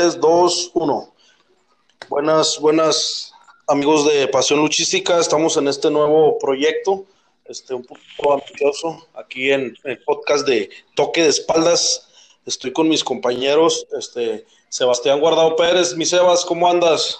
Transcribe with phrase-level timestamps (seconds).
[0.00, 1.14] 2, 1.
[2.08, 3.34] Buenas, buenas
[3.68, 5.18] amigos de Pasión Luchística.
[5.18, 7.04] Estamos en este nuevo proyecto,
[7.44, 12.08] este un poco ambicioso, aquí en el podcast de Toque de Espaldas.
[12.46, 15.94] Estoy con mis compañeros, este Sebastián Guardado Pérez.
[15.94, 17.18] Mi Sebas, ¿cómo andas?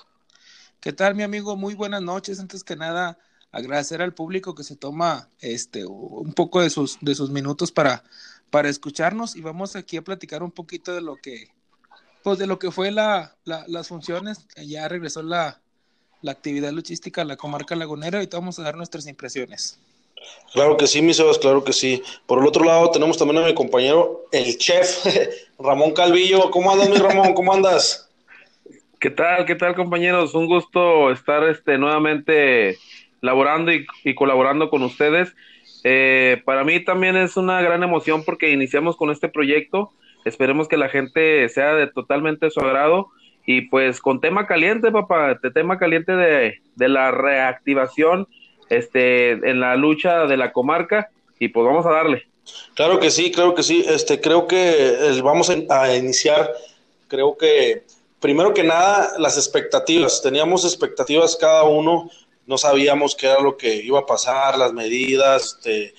[0.81, 1.57] ¿Qué tal, mi amigo?
[1.57, 2.41] Muy buenas noches.
[2.41, 3.19] Antes que nada,
[3.53, 8.05] agradecer al público que se toma este un poco de sus, de sus minutos para,
[8.49, 11.49] para escucharnos y vamos aquí a platicar un poquito de lo que
[12.23, 15.61] pues de lo que fue la, las funciones, ya regresó la,
[16.27, 19.81] actividad luchística a la comarca lagunera y vamos a dar nuestras impresiones.
[20.53, 22.03] Claro que sí, mi Sebas, claro que sí.
[22.27, 25.07] Por el otro lado tenemos también a mi compañero, el chef,
[25.59, 26.51] Ramón Calvillo.
[26.51, 27.33] ¿Cómo andas, mi Ramón?
[27.33, 28.11] ¿Cómo andas?
[28.99, 30.35] ¿Qué tal, qué tal, compañeros?
[30.35, 32.77] Un gusto estar este, nuevamente
[33.23, 35.35] laborando y, colaborando con ustedes.
[35.85, 39.93] Eh, para mí también es una gran emoción porque iniciamos con este proyecto
[40.25, 43.09] Esperemos que la gente sea de totalmente su agrado.
[43.47, 48.29] Y pues con tema caliente, papá, de tema caliente de, de la reactivación
[48.69, 51.11] este, en la lucha de la comarca.
[51.39, 52.27] Y pues vamos a darle.
[52.75, 53.85] Claro que sí, claro que sí.
[53.89, 56.53] Este, creo que eh, vamos a iniciar,
[57.09, 57.85] creo que
[58.21, 60.23] primero que nada, las expectativas.
[60.23, 62.11] Teníamos expectativas cada uno,
[62.47, 65.95] no sabíamos qué era lo que iba a pasar, las medidas, este,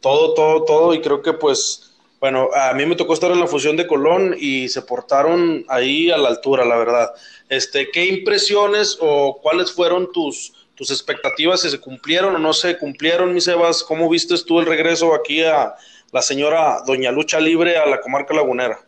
[0.00, 1.91] todo, todo, todo, y creo que pues
[2.22, 6.08] bueno, a mí me tocó estar en la fusión de Colón y se portaron ahí
[6.08, 7.10] a la altura, la verdad.
[7.48, 12.78] Este, ¿qué impresiones o cuáles fueron tus, tus expectativas si se cumplieron o no se
[12.78, 13.82] cumplieron, mi Sebas?
[13.82, 15.74] ¿Cómo viste tú el regreso aquí a
[16.12, 18.78] la señora Doña Lucha Libre a la comarca lagunera?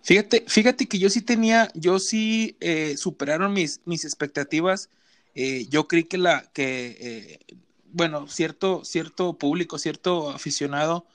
[0.00, 4.88] Fíjate, fíjate que yo sí tenía, yo sí eh, superaron mis, mis expectativas.
[5.34, 11.06] Eh, yo creí que la, que, eh, bueno, cierto, cierto público, cierto aficionado,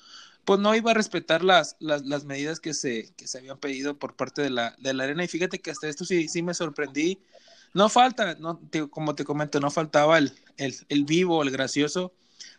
[0.46, 4.16] pues no iba a respetar las, las, medidas que se, que se habían pedido por
[4.16, 5.24] parte de la, de la arena.
[5.24, 7.20] Y fíjate que hasta esto sí, sí me sorprendí.
[7.74, 12.14] No falta, no, como te comento, no faltaba el, el, vivo, el gracioso,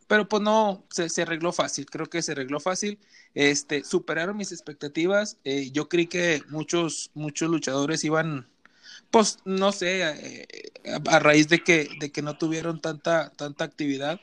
[0.09, 2.99] pero pues no, se, se, arregló fácil, creo que se arregló fácil.
[3.35, 5.39] Este, superaron mis expectativas.
[5.45, 8.49] Eh, yo creí que muchos, muchos luchadores iban,
[9.11, 10.49] pues no sé, eh,
[11.07, 14.21] a, raíz de que, de que no tuvieron tanta, tanta actividad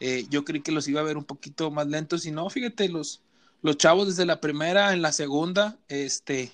[0.00, 2.88] eh, yo creí que los iba a ver un poquito más lentos y no, fíjate,
[2.88, 3.20] los,
[3.62, 6.50] los chavos desde la primera en la segunda, este,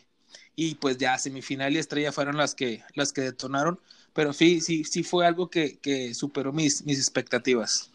[0.57, 3.81] y pues ya semifinal y estrella fueron las que, las que detonaron,
[4.13, 7.91] pero sí, sí, sí fue algo que, que superó mis, mis expectativas.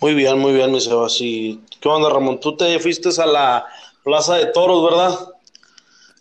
[0.00, 1.16] Muy bien, muy bien, mi Sebas.
[1.20, 2.38] ¿Y qué onda, Ramón?
[2.38, 3.66] Tú te fuiste a la
[4.04, 5.18] Plaza de Toros, ¿verdad?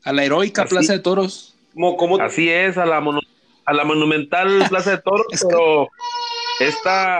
[0.03, 1.55] A la heroica Plaza de Toros.
[1.73, 3.03] ¿Cómo, Así es, a la,
[3.65, 5.89] a la monumental Plaza de Toros, pero
[6.61, 7.19] esta,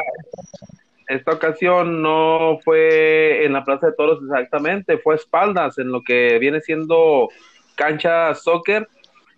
[1.07, 6.39] esta ocasión no fue en la Plaza de Toros exactamente, fue espaldas en lo que
[6.39, 7.29] viene siendo
[7.75, 8.88] cancha soccer,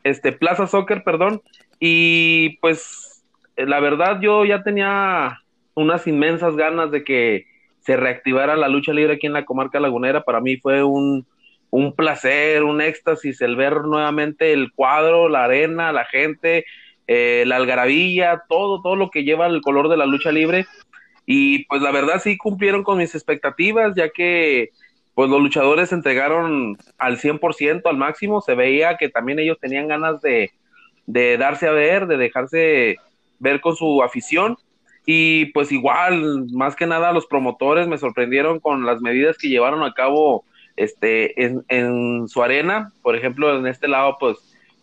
[0.03, 1.41] este Plaza Soccer, perdón,
[1.79, 3.23] y pues
[3.55, 5.41] la verdad yo ya tenía
[5.73, 7.45] unas inmensas ganas de que
[7.79, 11.25] se reactivara la lucha libre aquí en la comarca lagunera, para mí fue un,
[11.69, 16.65] un placer, un éxtasis el ver nuevamente el cuadro, la arena, la gente,
[17.07, 20.65] eh, la algarabilla, todo, todo lo que lleva el color de la lucha libre
[21.29, 24.71] y pues la verdad sí cumplieron con mis expectativas, ya que
[25.13, 29.89] pues los luchadores se entregaron al 100%, al máximo, se veía que también ellos tenían
[29.89, 30.51] ganas de,
[31.05, 32.95] de darse a ver, de dejarse
[33.39, 34.57] ver con su afición.
[35.05, 39.83] Y pues igual, más que nada, los promotores me sorprendieron con las medidas que llevaron
[39.83, 40.45] a cabo
[40.77, 42.93] este, en, en su arena.
[43.01, 44.37] Por ejemplo, en este lado, pues,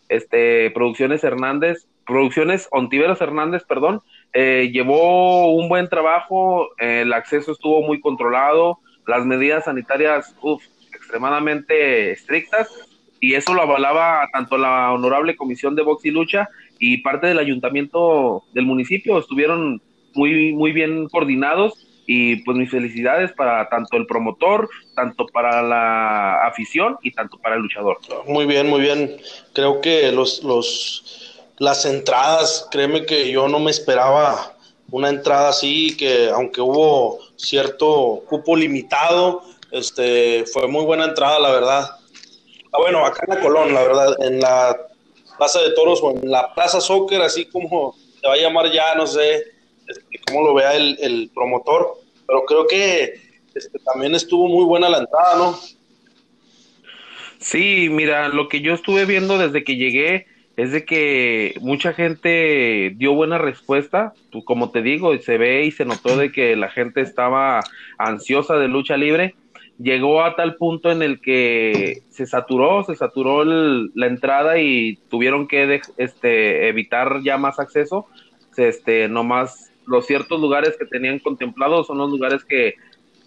[0.09, 4.01] este, Producciones Hernández, Producciones Ontiveros Hernández, perdón,
[4.37, 10.35] eh, llevó un buen trabajo, el acceso estuvo muy controlado, las medidas sanitarias
[10.93, 12.69] extremadamente estrictas
[13.21, 17.39] y eso lo avalaba tanto la honorable comisión de box y lucha y parte del
[17.39, 19.81] ayuntamiento del municipio estuvieron
[20.13, 26.45] muy muy bien coordinados y pues mis felicidades para tanto el promotor, tanto para la
[26.45, 27.99] afición y tanto para el luchador.
[28.27, 29.15] Muy bien, muy bien.
[29.53, 34.55] Creo que los los las entradas, créeme que yo no me esperaba
[34.91, 41.51] una entrada así, que aunque hubo cierto cupo limitado, este, fue muy buena entrada, la
[41.51, 41.89] verdad.
[42.71, 44.77] Ah, bueno, acá en la Colón, la verdad, en la
[45.37, 48.95] Plaza de Toros o en la Plaza Soccer, así como se va a llamar ya,
[48.95, 49.43] no sé
[49.87, 53.13] este, cómo lo vea el, el promotor, pero creo que
[53.53, 55.59] este, también estuvo muy buena la entrada, ¿no?
[57.39, 62.93] Sí, mira, lo que yo estuve viendo desde que llegué, es de que mucha gente
[62.95, 66.69] dio buena respuesta, pues, como te digo, se ve y se notó de que la
[66.69, 67.61] gente estaba
[67.97, 69.35] ansiosa de lucha libre,
[69.77, 75.47] llegó a tal punto en el que se saturó, se saturó la entrada y tuvieron
[75.47, 78.07] que este, evitar ya más acceso.
[78.55, 82.75] Este, nomás los ciertos lugares que tenían contemplados son los lugares que,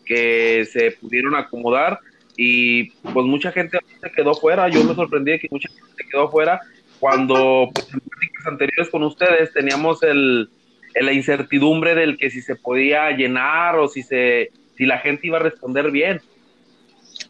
[0.07, 2.01] se pudieron acomodar
[2.35, 4.67] y pues mucha gente se quedó fuera.
[4.71, 6.63] Yo me sorprendí que mucha gente se quedó fuera
[6.99, 10.51] cuando pues, en prácticas anteriores con ustedes teníamos el,
[10.95, 15.39] la incertidumbre del que si se podía llenar o si se si la gente iba
[15.39, 16.23] a responder bien.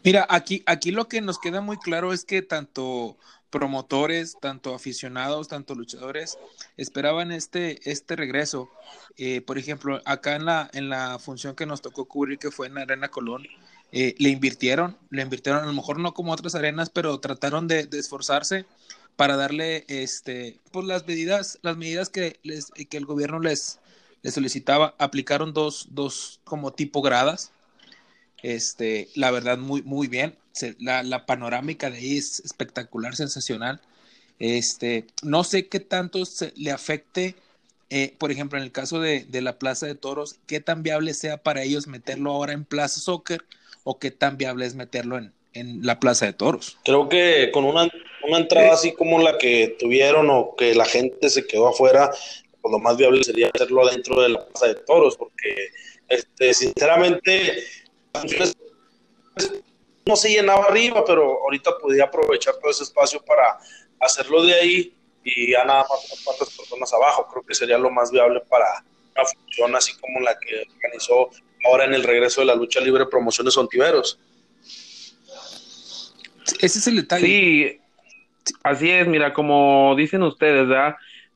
[0.03, 3.17] Mira, aquí, aquí lo que nos queda muy claro es que tanto
[3.49, 6.37] promotores, tanto aficionados, tanto luchadores,
[6.77, 8.69] esperaban este, este regreso.
[9.17, 12.67] Eh, por ejemplo, acá en la, en la función que nos tocó cubrir, que fue
[12.67, 13.47] en Arena Colón,
[13.91, 17.89] eh, le invirtieron, le invirtieron, a lo mejor no como otras arenas, pero trataron de,
[17.91, 18.65] esforzarse
[19.19, 23.79] para darle este, pues las medidas, las medidas que, les, que el gobierno les,
[24.21, 27.51] les solicitaba, aplicaron dos, dos como tipo gradas
[28.43, 30.37] este, la verdad, muy, muy bien.
[30.77, 33.81] la, la, panorámica de ahí es espectacular, sensacional.
[34.39, 37.35] Este, no sé qué tanto se le afecte,
[37.89, 41.13] eh, por ejemplo, en el caso de, de, la Plaza de Toros, qué tan viable
[41.13, 43.43] sea para ellos meterlo ahora en Plaza Soccer
[43.83, 46.77] o qué tan viable es meterlo en, en la Plaza de Toros.
[46.83, 47.89] Creo que con una,
[48.27, 52.11] una entrada así como la que tuvieron o que la gente se quedó afuera,
[52.61, 55.69] pues lo más viable sería hacerlo dentro de la Plaza de Toros, porque
[56.07, 57.63] este, sinceramente
[60.05, 63.59] no se llenaba arriba, pero ahorita podía aprovechar todo ese espacio para
[63.99, 67.27] hacerlo de ahí y ya nada más cuantas personas abajo.
[67.31, 68.83] Creo que sería lo más viable para
[69.15, 71.29] una función así como la que organizó
[71.65, 74.19] ahora en el regreso de la lucha libre Promociones Ontiveros.
[76.59, 77.25] Ese es el detalle.
[77.25, 77.79] Sí,
[78.63, 80.67] así es, mira, como dicen ustedes.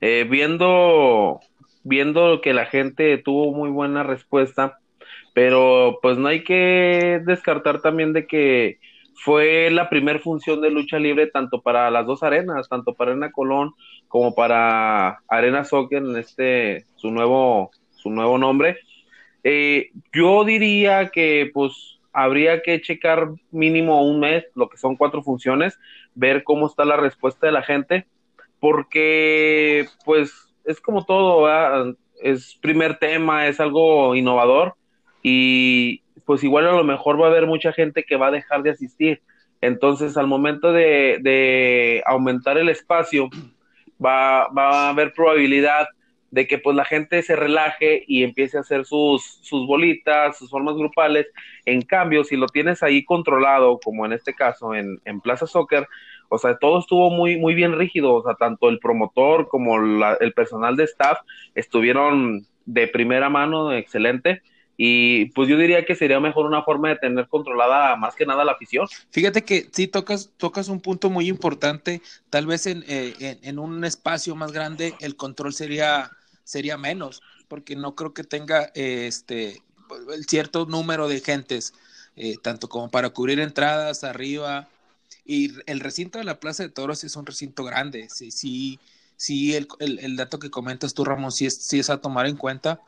[0.02, 1.40] Eh, viendo,
[1.84, 4.80] viendo que la gente tuvo muy buena respuesta,
[5.34, 8.80] pero pues no hay que descartar también de que
[9.16, 13.32] fue la primera función de lucha libre tanto para las dos arenas, tanto para Arena
[13.32, 13.74] Colón
[14.08, 18.80] como para Arena Soccer en este su nuevo su nuevo nombre.
[19.46, 25.24] Eh, yo diría que pues habría que checar mínimo un mes, lo que son cuatro
[25.24, 25.80] funciones,
[26.16, 28.06] ver cómo está la respuesta de la gente,
[28.60, 31.48] porque pues es como todo,
[32.22, 34.76] es primer tema, es algo innovador
[35.22, 38.64] y pues igual a lo mejor va a haber mucha gente que va a dejar
[38.64, 39.22] de asistir.
[39.60, 43.30] Entonces, al momento de, de aumentar el espacio,
[44.04, 45.88] va, va, a haber probabilidad
[46.34, 50.50] de que pues la gente se relaje y empiece a hacer sus, sus bolitas, sus
[50.50, 51.28] formas grupales.
[51.64, 55.88] En cambio, si lo tienes ahí controlado, como en este caso en, en Plaza Soccer,
[56.30, 60.34] o sea, todo estuvo muy, muy bien rígido, o sea, tanto el promotor como el
[60.34, 61.20] personal de staff
[61.54, 64.42] estuvieron de primera mano, excelente
[64.78, 68.44] y pues yo diría que sería mejor una forma de tener controlada más que nada
[68.44, 68.88] la afición.
[69.12, 73.86] Fíjate que sí tocas, tocas un punto muy importante, tal vez en, eh, en, un
[73.86, 76.10] espacio más grande el control sería,
[76.44, 79.62] sería menos, porque no creo que tenga este
[80.28, 81.74] cierto número de gentes,
[82.16, 84.68] eh, tanto como para cubrir entradas arriba.
[85.26, 88.80] Y el recinto de la Plaza de Toros es un recinto grande, sí, sí,
[89.16, 92.28] sí el, el, el dato que comentas tú, Ramón, sí es, sí es a tomar
[92.28, 92.82] en cuenta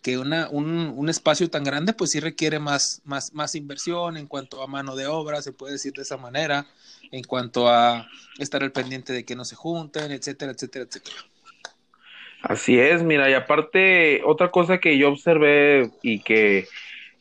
[0.00, 4.26] que una, un, un, espacio tan grande pues sí requiere más, más, más inversión en
[4.26, 6.66] cuanto a mano de obra, se puede decir de esa manera,
[7.10, 11.16] en cuanto a estar al pendiente de que no se junten, etcétera, etcétera, etcétera.
[12.42, 16.66] Así es, mira, y aparte, otra cosa que yo observé y que,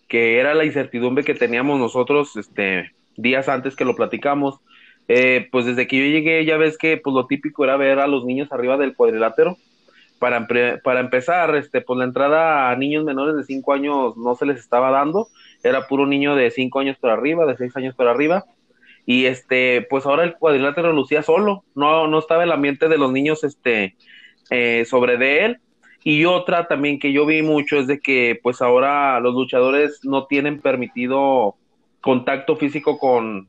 [0.08, 4.60] que era la incertidumbre que teníamos nosotros este, días antes que lo platicamos,
[5.08, 8.08] eh, pues desde que yo llegué ya ves que pues lo típico era ver a
[8.08, 9.58] los niños arriba del cuadrilátero,
[10.18, 10.48] para,
[10.84, 14.60] para empezar, este, pues la entrada a niños menores de 5 años no se les
[14.60, 15.28] estaba dando,
[15.64, 18.46] era puro niño de 5 años por arriba, de 6 años por arriba,
[19.06, 23.12] y este, pues ahora el cuadrilátero lucía solo, no, no estaba el ambiente de los
[23.12, 23.96] niños este,
[24.52, 25.58] eh, sobre de él,
[26.04, 30.26] y otra también que yo vi mucho es de que pues ahora los luchadores no
[30.26, 31.56] tienen permitido
[32.02, 33.48] contacto físico con,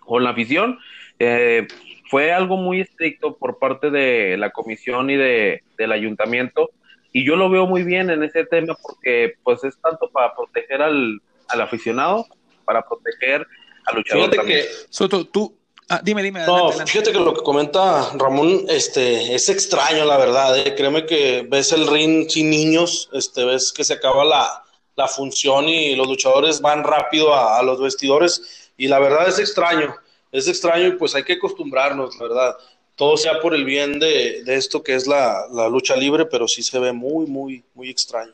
[0.00, 0.78] con la afición,
[1.18, 1.66] eh,
[2.10, 6.70] fue algo muy estricto por parte de la comisión y de, del ayuntamiento.
[7.12, 10.82] Y yo lo veo muy bien en ese tema porque pues es tanto para proteger
[10.82, 12.26] al, al aficionado,
[12.64, 13.46] para proteger
[13.86, 15.57] al luchador fíjate Que, Soto, tú,
[15.88, 16.46] ah, dime, dime.
[16.46, 20.58] No, fíjate que lo que comenta Ramón este, es extraño, la verdad.
[20.58, 20.74] ¿eh?
[20.74, 24.64] Créeme que ves el ring sin niños, este, ves que se acaba la,
[24.96, 29.38] la función y los luchadores van rápido a, a los vestidores y la verdad es
[29.38, 29.94] extraño
[30.32, 32.56] es extraño y pues hay que acostumbrarnos, la verdad.
[32.96, 36.78] Todo sea por el bien de, esto que es la, lucha libre, pero sí se
[36.78, 38.32] ve muy, muy, muy extraño.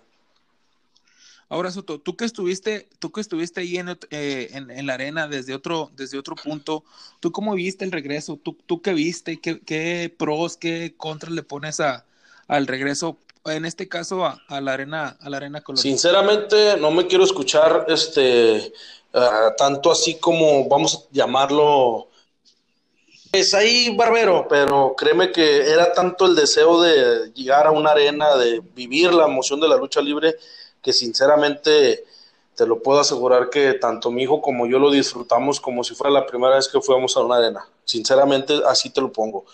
[1.49, 5.55] Ahora, Soto, tú que estuviste, tú que estuviste ahí en, eh, en, la arena desde
[5.55, 6.85] otro, desde otro punto,
[7.21, 8.39] ¿tú cómo viste el regreso?
[8.43, 9.41] ¿Tú, tú qué viste?
[9.41, 12.05] ¿Qué, pros, qué contras le pones a,
[12.49, 13.19] al regreso?
[13.45, 15.83] En este caso, a, la arena, a la arena colorada.
[15.83, 18.73] Sinceramente, no me quiero escuchar este
[19.13, 22.09] ah, tanto así como vamos a llamarlo
[23.35, 28.37] es ahí barbero, pero créeme que era tanto el deseo de llegar a una arena,
[28.37, 30.37] de vivir la emoción de la lucha libre,
[30.85, 32.05] que sinceramente
[32.55, 36.12] te lo puedo asegurar que tanto mi hijo como yo lo disfrutamos como si fuera
[36.12, 37.67] la primera vez que fuéramos a una arena.
[37.85, 39.45] Sinceramente, así te lo pongo.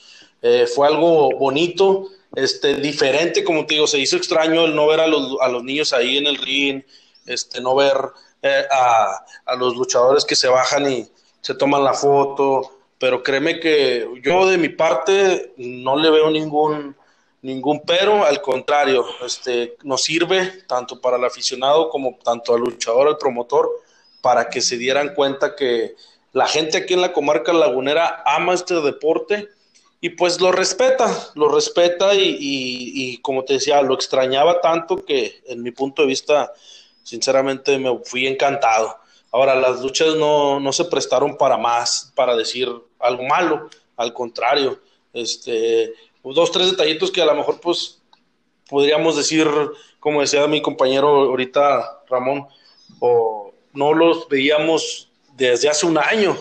[0.42, 5.00] Eh, fue algo bonito, este, diferente, como te digo, se hizo extraño el no ver
[5.00, 6.82] a los, a los niños ahí en el ring,
[7.26, 7.96] este, no ver
[8.42, 11.08] eh, a, a los luchadores que se bajan y
[11.40, 16.96] se toman la foto, pero créeme que yo de mi parte no le veo ningún,
[17.42, 23.08] ningún pero, al contrario, este, nos sirve tanto para el aficionado como tanto al luchador,
[23.08, 23.70] al promotor,
[24.20, 25.94] para que se dieran cuenta que
[26.32, 29.48] la gente aquí en la comarca lagunera ama este deporte
[30.00, 35.42] y pues lo respeta, lo respeta y, y, como te decía, lo extrañaba tanto que
[35.46, 36.52] en mi punto de vista,
[37.02, 38.96] sinceramente me fui encantado.
[39.32, 42.68] Ahora, las luchas no, no se prestaron para más, para decir
[42.98, 44.80] algo malo, al contrario,
[45.12, 48.00] este, dos, tres detallitos que a lo mejor pues
[48.68, 49.48] podríamos decir,
[49.98, 52.46] como decía mi compañero ahorita Ramón,
[53.00, 56.36] o no los veíamos desde hace un año,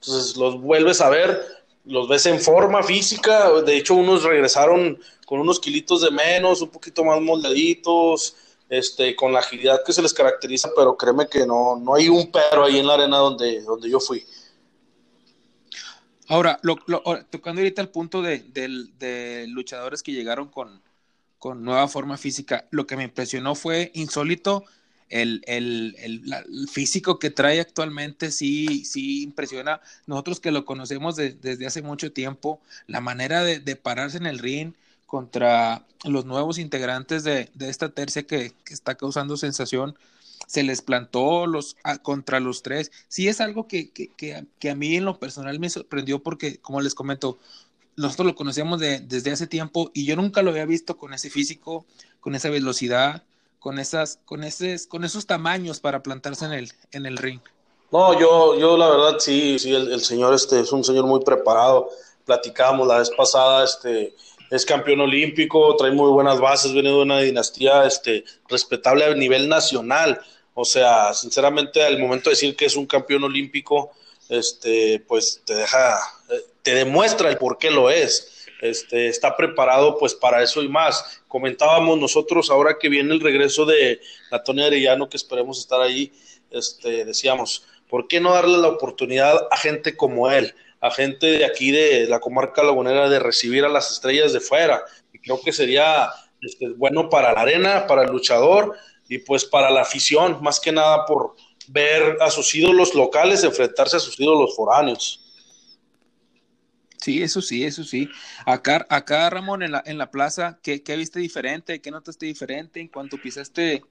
[0.00, 1.40] entonces los vuelves a ver,
[1.84, 6.68] los ves en forma física, de hecho unos regresaron con unos kilitos de menos, un
[6.68, 8.36] poquito más moldaditos,
[8.68, 12.30] este, con la agilidad que se les caracteriza, pero créeme que no, no hay un
[12.30, 14.24] pero ahí en la arena donde, donde yo fui.
[16.28, 16.60] Ahora,
[17.30, 20.80] tocando ahorita el punto de, luchadores que llegaron con,
[21.38, 24.64] con, nueva forma física, lo que me impresionó fue insólito.
[25.08, 25.44] El,
[26.70, 29.80] físico que trae actualmente sí, sí impresiona.
[30.06, 34.38] Nosotros que lo conocemos desde hace mucho tiempo, la manera de, de pararse en el
[34.38, 34.72] ring,
[35.12, 39.94] contra los nuevos integrantes de, esta tercia que, está causando sensación,
[40.52, 42.92] se les plantó los, contra los tres.
[43.08, 46.94] Sí es algo que, que, a mí en lo personal me sorprendió porque, como les
[46.94, 47.38] comento,
[47.96, 51.86] nosotros lo conocíamos desde hace tiempo y yo nunca lo había visto con ese físico,
[52.20, 53.22] con esa velocidad,
[53.60, 57.40] con esas, con esos, con esos tamaños para plantarse en el, en el ring.
[57.90, 61.20] No, yo, yo la verdad sí, sí, el, el señor este es un señor muy
[61.20, 61.88] preparado.
[62.26, 64.14] Platicábamos la vez pasada, este,
[64.50, 69.48] es campeón olímpico, trae muy buenas bases, viene de una dinastía este, respetable a nivel
[69.48, 70.20] nacional.
[70.54, 73.92] O sea, sinceramente, al momento de decir que es un campeón olímpico,
[74.28, 75.98] este, pues te deja,
[76.30, 78.46] eh, te demuestra el por qué lo es.
[78.60, 81.22] Este, está preparado pues para eso y más.
[81.26, 86.12] Comentábamos nosotros ahora que viene el regreso de Antonio Arellano, que esperemos estar ahí,
[86.50, 90.54] este, decíamos, ¿por qué no darle la oportunidad a gente como él?
[90.82, 94.82] a gente de aquí de la comarca lagunera de recibir a las estrellas de fuera.
[95.22, 98.76] Creo que sería este, bueno para la arena, para el luchador
[99.12, 101.36] y pues para la afición, más que nada por
[101.68, 105.20] ver a sus ídolos locales enfrentarse a sus ídolos foráneos.
[106.96, 108.08] Sí, eso sí, eso sí.
[108.46, 111.82] Acá, acá Ramón, en la, en la plaza, ¿qué, ¿qué viste diferente?
[111.82, 113.82] ¿Qué notaste diferente en cuanto pisaste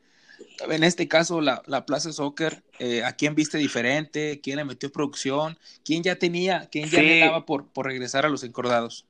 [0.69, 4.39] en este caso la, la Plaza Soccer, eh, ¿a quién viste diferente?
[4.41, 5.59] ¿Quién le metió producción?
[5.85, 7.21] ¿Quién ya tenía, quién ya sí.
[7.45, 9.05] por, por regresar a los encordados?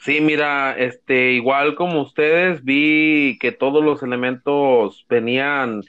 [0.00, 5.82] Sí, mira, este, igual como ustedes, vi que todos los elementos venían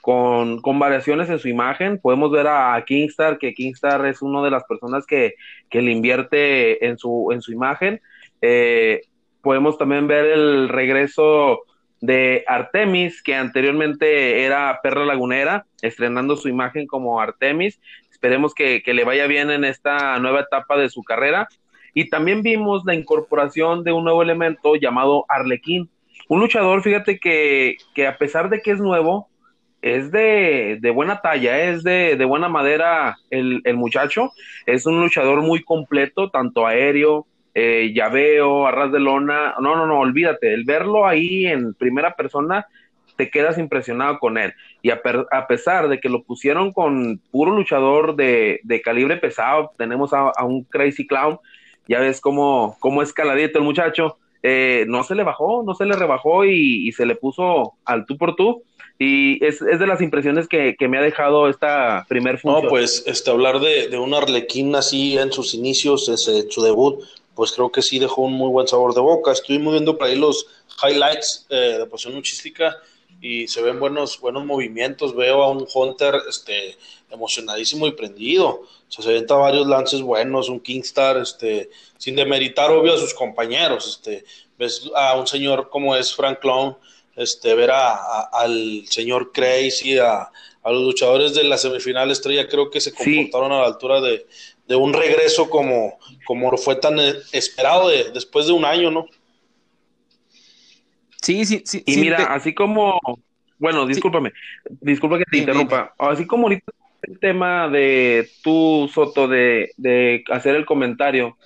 [0.00, 1.98] con, con, variaciones en su imagen.
[2.00, 5.34] Podemos ver a, Kingstar, que Kingstar es una de las personas que,
[5.70, 8.00] que le invierte en su, en su imagen.
[8.40, 9.02] Eh,
[9.42, 11.60] podemos también ver el regreso
[12.00, 17.80] de Artemis, que anteriormente era Perra Lagunera, estrenando su imagen como Artemis.
[18.10, 21.48] Esperemos que, le vaya bien en esta nueva etapa de su carrera.
[21.94, 25.90] Y también vimos la incorporación de un nuevo elemento llamado Arlequín.
[26.28, 29.28] Un luchador, fíjate que, que a pesar de que es nuevo,
[29.82, 34.30] es de, de buena talla, es de, de buena madera el, el, muchacho.
[34.64, 39.98] Es un luchador muy completo, tanto aéreo, eh, llaveo, arras de lona, no, no, no,
[39.98, 42.66] olvídate, el verlo ahí en primera persona,
[43.16, 44.54] te quedas impresionado con él.
[44.80, 45.02] Y a,
[45.46, 51.06] pesar de que lo pusieron con puro luchador de, calibre pesado, tenemos a, un Crazy
[51.06, 51.38] Clown,
[51.88, 55.84] ya ves cómo, cómo es caladito el muchacho, eh, no se le bajó, no se
[55.84, 58.62] le rebajó y, se le puso al tú por tú.
[58.98, 62.64] Y es, es de las impresiones que, me ha dejado esta primer función.
[62.64, 67.02] No, pues este, hablar de, de un arlequín así en sus inicios, ese, su debut,
[67.34, 69.32] pues creo que sí dejó un muy buen sabor de boca.
[69.32, 70.46] Estuvimos viendo por ahí los
[70.84, 72.76] highlights eh, de Pasión Luchística
[73.22, 75.14] y se ven buenos, buenos movimientos.
[75.14, 76.76] Veo a un Hunter este,
[77.08, 78.48] emocionadísimo y prendido.
[78.48, 83.14] O sea, se avienta varios lances buenos, un Kingstar, este, sin demeritar, obvio, a sus
[83.14, 83.86] compañeros.
[83.86, 84.24] Este,
[84.58, 86.76] ves a un señor como es Frank Clown,
[87.14, 90.28] este, ver a, al señor Crazy, a,
[90.62, 94.26] a, los luchadores de la semifinal estrella, creo que se comportaron a la altura de,
[94.66, 96.98] de, un regreso como, como fue tan
[97.30, 99.06] esperado de, después de un año, ¿no?
[101.22, 101.82] Sí, sí, sí.
[101.86, 102.98] Y mira, así como,
[103.58, 104.32] bueno, discúlpame,
[104.80, 110.56] disculpa que te interrumpa, así como ahorita el tema de tú, Soto, de, de hacer
[110.56, 111.36] el comentario,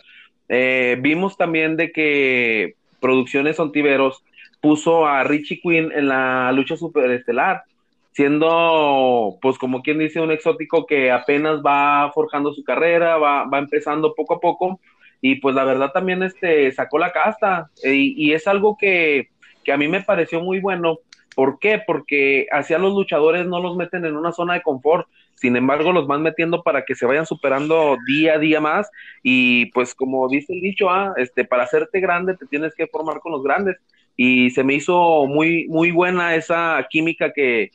[0.48, 4.22] eh, vimos también de que Producciones Ontiveros
[4.62, 7.64] puso a Richie Quinn en la lucha superestelar,
[8.12, 13.58] siendo, pues como quien dice, un exótico que apenas va forjando su carrera, va, va
[13.58, 14.80] empezando poco a poco,
[15.20, 19.28] y pues la verdad también este, sacó la casta, y es algo que
[19.66, 21.00] que a mí me pareció muy bueno.
[21.34, 21.82] ¿Por qué?
[21.84, 26.06] Porque hacia los luchadores no los meten en una zona de confort, sin embargo los
[26.06, 28.88] van metiendo para que se vayan superando día a día más
[29.22, 33.18] y pues como dice el dicho, ah, este, para hacerte grande te tienes que formar
[33.18, 33.76] con los grandes
[34.16, 37.72] y se me hizo muy, muy buena esa química que,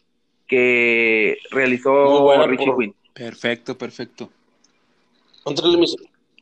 [0.48, 2.96] que realizó Richie Quinn.
[3.14, 4.30] Perfecto, perfecto.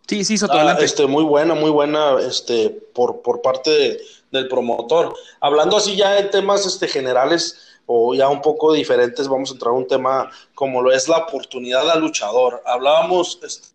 [0.08, 4.00] Sí, sí, ah, este, muy buena, muy buena, este, por, por parte de,
[4.32, 5.16] del promotor.
[5.40, 9.72] Hablando así ya en temas este, generales o ya un poco diferentes, vamos a entrar
[9.72, 12.62] a un tema como lo es la oportunidad al luchador.
[12.66, 13.70] Hablábamos, este,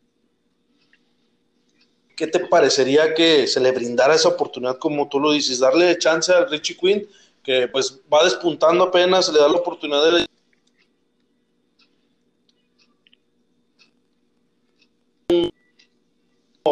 [2.17, 6.33] ¿qué te parecería que se le brindara esa oportunidad como tú lo dices, darle chance
[6.33, 7.09] a Richie Quinn,
[7.43, 10.27] que pues va despuntando apenas, le da la oportunidad de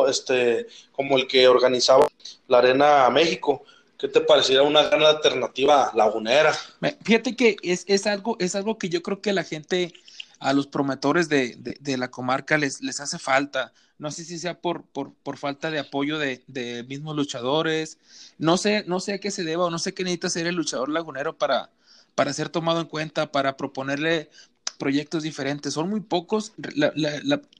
[0.08, 2.06] este como el que organizaba
[2.48, 3.64] la Arena México.
[4.02, 6.52] ¿Qué te parecería una gran alternativa lagunera?
[7.04, 9.92] Fíjate que es, es, algo, es algo que yo creo que la gente,
[10.40, 13.72] a los promotores de, de, la comarca les, les hace falta.
[13.98, 17.98] No sé si sea por, por, por falta de apoyo de, de, mismos luchadores.
[18.38, 20.56] No sé, no sé a qué se deba o no sé qué necesita ser el
[20.56, 21.70] luchador lagunero para,
[22.16, 24.30] para ser tomado en cuenta, para proponerle
[24.82, 25.74] proyectos diferentes.
[25.74, 26.54] Son muy pocos.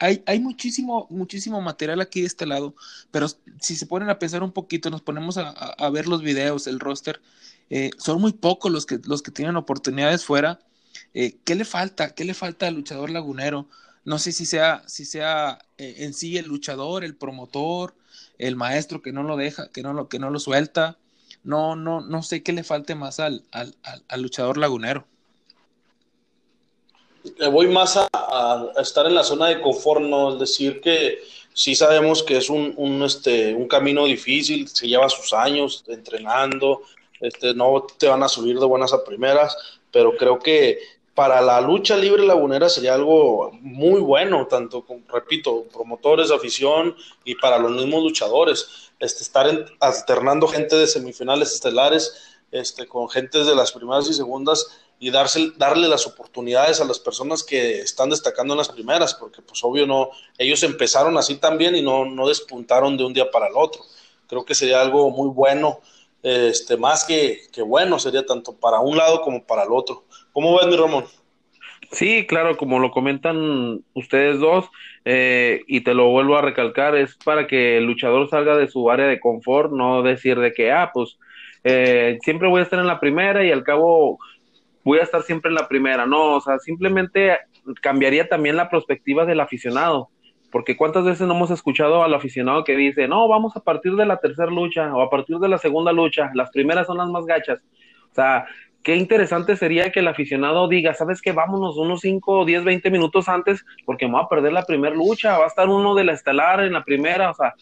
[0.01, 2.75] hay, hay muchísimo, muchísimo material aquí de este lado,
[3.13, 3.29] pero
[3.61, 7.23] si se ponen a pensar un poquito, nos ponemos a, ver los videos, el roster,
[7.71, 10.59] eh, son muy pocos los que, los que tienen oportunidades fuera.
[11.15, 12.13] Eh, ¿Qué le falta?
[12.13, 13.69] ¿Qué le falta al luchador lagunero?
[14.05, 17.95] No sé si sea, si sea eh, en sí el luchador, el promotor,
[18.37, 20.99] el maestro que no lo deja, que no lo, que no lo suelta.
[21.45, 23.77] No, no, no sé qué le falte más al, al,
[24.09, 25.07] al luchador lagunero
[27.51, 30.33] voy más a, estar en la zona de confort, ¿no?
[30.33, 31.19] Es decir, que
[31.53, 36.83] sí sabemos que es un, este, un camino difícil, se lleva sus años entrenando,
[37.21, 39.57] este, no te van a subir de buenas a primeras,
[39.91, 40.79] pero creo que
[41.15, 47.35] para la lucha libre lagunera sería algo muy bueno, tanto, con, repito, promotores, afición y
[47.35, 52.15] para los mismos luchadores, este, estar alternando gente de semifinales estelares
[52.51, 54.67] este, con gente de las primeras y segundas
[55.03, 59.43] y darse, darle las oportunidades a las personas que están destacando en las primeras, porque
[59.43, 63.49] pues obvio no, ellos empezaron así también y no, no despuntaron de un día para
[63.49, 63.83] el otro.
[64.29, 65.81] Creo que sería algo muy bueno,
[66.23, 70.05] este, más que, que bueno, sería tanto para un lado como para el otro.
[70.33, 71.05] ¿Cómo ves, mi Ramón?
[71.91, 74.67] Sí, claro, como lo comentan ustedes dos,
[75.05, 78.89] eh, y te lo vuelvo a recalcar, es para que el luchador salga de su
[78.89, 81.19] área de confort, no decir de que, ah, pues
[81.65, 84.21] eh, siempre voy a estar en la primera y al cabo
[84.85, 86.07] voy a estar siempre en la primera.
[86.07, 87.39] No, o sea, simplemente
[87.81, 90.09] cambiaría también la perspectiva del aficionado.
[90.51, 94.05] Porque cuántas veces no hemos escuchado al aficionado que dice, no, vamos a partir de
[94.05, 97.25] la tercera lucha o a partir de la segunda lucha, las primeras son las más
[97.25, 97.61] gachas.
[98.11, 98.45] O sea,
[98.83, 101.33] qué interesante sería que el aficionado diga, ¿sabes qué?
[101.33, 105.39] Vámonos unos 5, 10, 20 minutos antes porque me voy a perder la primera lucha,
[105.39, 107.55] va a estar uno de la estelar en la primera, o sea,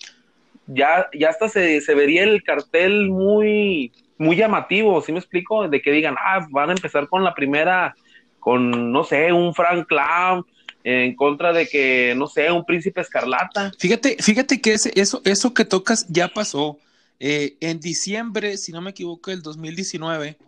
[0.72, 5.68] ya, ya hasta se, se vería el cartel muy, muy llamativo, ¿sí me explico?
[5.68, 7.94] De que digan, ah, van a empezar con la primera,
[8.38, 10.44] con, no sé, un Frank Clown,
[10.84, 13.72] en contra de que, no sé, un príncipe escarlata.
[13.78, 16.78] Fíjate, fíjate que ese, eso, eso que tocas ya pasó.
[17.18, 20.38] Eh, en diciembre, si no me equivoco, del 2019,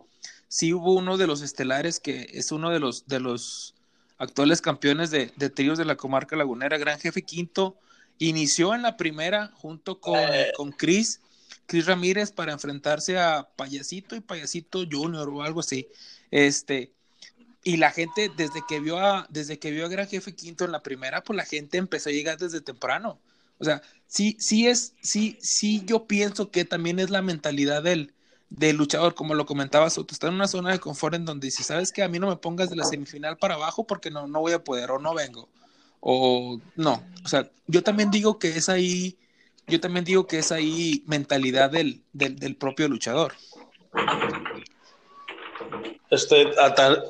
[0.47, 3.75] sí hubo uno de los estelares que es uno de los, de los
[4.17, 7.75] actuales campeones de, de tríos de la comarca lagunera, Gran Jefe Quinto,
[8.19, 10.51] inició en la primera junto con, eh.
[10.55, 11.19] con Chris
[11.65, 15.87] Chris Ramírez para enfrentarse a Payasito y Payasito Junior o algo así.
[16.31, 16.91] Este,
[17.63, 20.71] y la gente, desde que vio a, desde que vio a Gran Jefe Quinto en
[20.71, 23.19] la primera, pues la gente empezó a llegar desde temprano.
[23.59, 28.13] O sea, sí, sí es, sí, sí, yo pienso que también es la mentalidad del,
[28.49, 31.63] de luchador, como lo comentabas, tú estás en una zona de confort en donde si
[31.63, 34.41] sabes que a mí no me pongas de la semifinal para abajo porque no, no
[34.41, 35.49] voy a poder o no vengo.
[36.05, 39.17] O no, o sea, yo también digo que es ahí,
[39.67, 43.33] yo también digo que es ahí mentalidad del, del, propio luchador.
[46.09, 46.45] Este,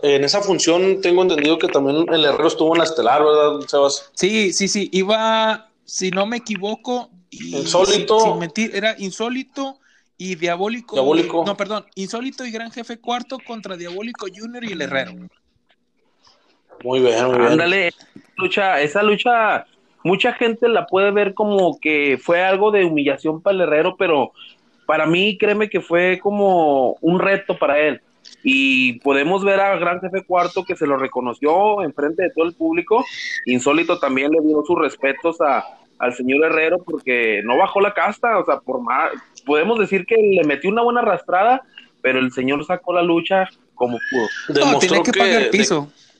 [0.03, 4.11] en esa función tengo entendido que también el Herrero estuvo en la estelar, ¿verdad, Sebas?
[4.13, 8.19] Sí, sí, sí, iba, si no me equivoco, insólito.
[8.19, 9.79] sin mentir, era insólito,
[10.19, 11.43] y Diabólico, Diabólico.
[11.45, 15.13] No, perdón, Insólito y Gran Jefe Cuarto contra Diabólico Junior y el Herrero.
[16.83, 17.51] Muy bien, muy bien.
[17.53, 17.91] Ándale,
[18.37, 19.65] lucha, esa lucha,
[20.03, 24.31] mucha gente la puede ver como que fue algo de humillación para el Herrero, pero
[24.85, 28.01] para mí, créeme que fue como un reto para él.
[28.43, 32.45] Y podemos ver a Gran Jefe Cuarto que se lo reconoció en frente de todo
[32.45, 33.05] el público.
[33.45, 35.65] Insólito también le dio sus respetos a,
[35.99, 39.11] al señor Herrero porque no bajó la casta, o sea, por más,
[39.45, 41.63] podemos decir que le metió una buena arrastrada,
[42.01, 44.27] pero el señor sacó la lucha como pudo.
[44.49, 45.89] Demostró que, pagar piso.
[45.91, 46.12] Pues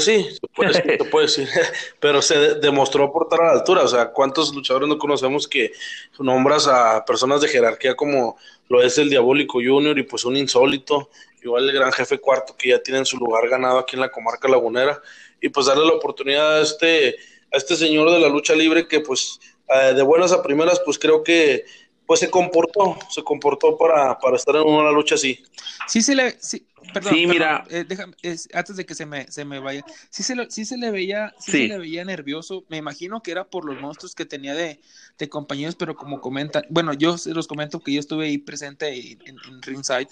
[0.00, 1.48] sí, se puede, decir,
[2.00, 3.82] pero se demostró por a la altura.
[3.82, 5.72] O sea, ¿cuántos luchadores no conocemos que
[6.18, 8.36] nombras a personas de jerarquía como
[8.68, 11.10] lo es el Diabólico Junior y pues un insólito,
[11.42, 14.48] igual el gran jefe cuarto que ya tienen su lugar ganado aquí en la comarca
[14.48, 15.00] lagunera?
[15.40, 17.16] Y pues darle la oportunidad a este,
[17.52, 20.98] a este señor de la lucha libre que pues eh, de buenas a primeras, pues
[20.98, 21.64] creo que
[22.08, 25.44] pues se comportó, se comportó para, para estar en una lucha así.
[25.86, 28.14] Sí se sí, perdón, sí, mira, eh, déjame,
[28.52, 31.52] antes de que se me, se me vaya, sí se, sí se le veía, sí,
[31.52, 34.80] Se le veía nervioso, me imagino que era por los monstruos que tenía de,
[35.18, 39.12] de compañeros, pero como comentan, bueno, yo se los comento que yo estuve ahí presente
[39.12, 40.08] en, en Ringside,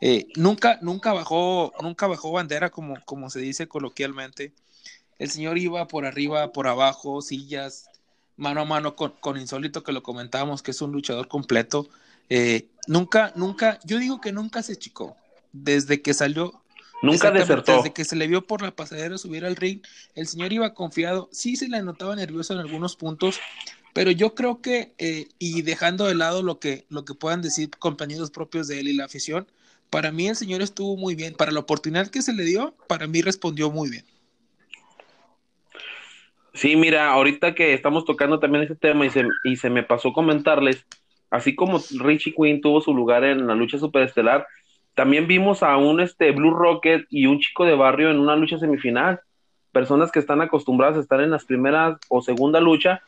[0.00, 4.52] eh, nunca, nunca bajó, nunca bajó bandera como, como se dice coloquialmente.
[5.18, 7.88] El señor iba por arriba, por abajo, sillas,
[8.36, 11.88] mano a mano con, con Insólito, que lo comentábamos, que es un luchador completo.
[12.28, 15.16] Eh, nunca, nunca, yo digo que nunca se chicó.
[15.52, 16.62] Desde que salió.
[17.02, 17.76] Nunca desertó.
[17.76, 19.80] Desde que se le vio por la pasadera subir al ring,
[20.14, 21.28] el señor iba confiado.
[21.32, 23.40] Sí se le notaba nervioso en algunos puntos,
[23.92, 27.70] pero yo creo que, eh, y dejando de lado lo que, lo que puedan decir
[27.78, 29.46] compañeros propios de él y la afición,
[29.90, 31.34] para mí el señor estuvo muy bien.
[31.34, 34.04] Para la oportunidad que se le dio, para mí respondió muy bien.
[36.54, 40.12] Sí, mira, ahorita que estamos tocando también ese tema y se, y se me pasó
[40.12, 40.84] comentarles,
[41.30, 44.44] así como Richie Quinn tuvo su lugar en la lucha superestelar,
[44.98, 48.58] también vimos a un este Blue Rocket y un chico de barrio en una lucha
[48.58, 49.20] semifinal.
[49.70, 53.00] Personas que están acostumbradas a estar en las primeras o segunda lucha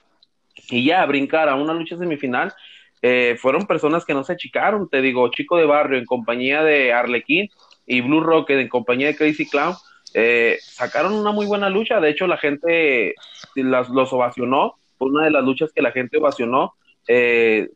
[0.68, 2.54] y ya brincar a una lucha semifinal,
[3.02, 6.92] eh, fueron personas que no se achicaron, te digo, chico de barrio en compañía de
[6.92, 7.48] Arlequín
[7.86, 9.74] y Blue Rocket en compañía de Crazy Clown
[10.14, 13.16] eh, sacaron una muy buena lucha, de hecho la gente
[13.56, 16.74] las, los ovacionó, fue una de las luchas que la gente ovacionó,
[17.08, 17.68] eh,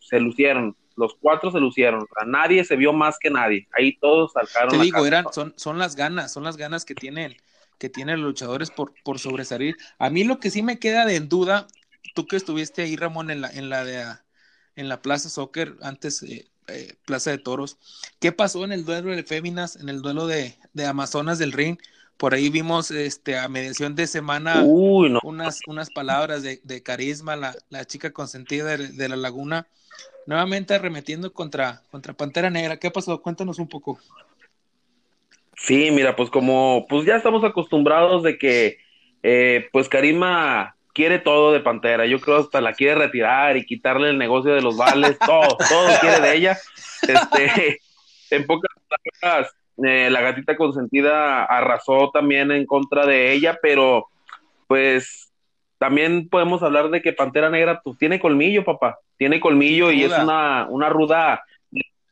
[0.00, 4.70] se lucieron, los cuatro se lucieron, nadie se vio más que nadie, ahí todos sacaron.
[4.70, 7.36] Te digo, eran, son, son las ganas, son las ganas que tienen,
[7.78, 9.76] que tienen los luchadores por, por sobresalir.
[9.98, 11.66] A mí lo que sí me queda de en duda,
[12.14, 14.04] tú que estuviste ahí, Ramón, en la, en la de
[14.76, 17.78] en la Plaza Soccer, antes eh, eh, Plaza de Toros.
[18.18, 21.78] ¿Qué pasó en el duelo de Féminas, en el duelo de, Amazonas del Ring?
[22.16, 27.84] Por ahí vimos este, a mediación de semana unas, unas palabras de, carisma, la, la,
[27.86, 29.66] chica consentida de, la laguna,
[30.26, 32.78] nuevamente arremetiendo contra, contra Pantera Negra.
[32.78, 33.20] ¿Qué pasó?
[33.20, 33.98] Cuéntanos un poco.
[35.56, 38.78] Sí, mira, pues como pues ya estamos acostumbrados de que
[39.22, 42.06] eh, pues Carisma quiere todo de Pantera.
[42.06, 45.88] Yo creo hasta la quiere retirar y quitarle el negocio de los vales, todo, todo
[46.00, 46.58] quiere de ella.
[47.02, 47.78] Este,
[48.30, 48.70] en pocas
[49.20, 49.52] palabras,
[49.84, 54.06] eh, la gatita consentida arrasó también en contra de ella, pero
[54.66, 55.29] pues
[55.80, 60.12] también podemos hablar de que Pantera Negra pues, tiene colmillo, papá, tiene colmillo y es
[60.12, 61.42] una, una ruda,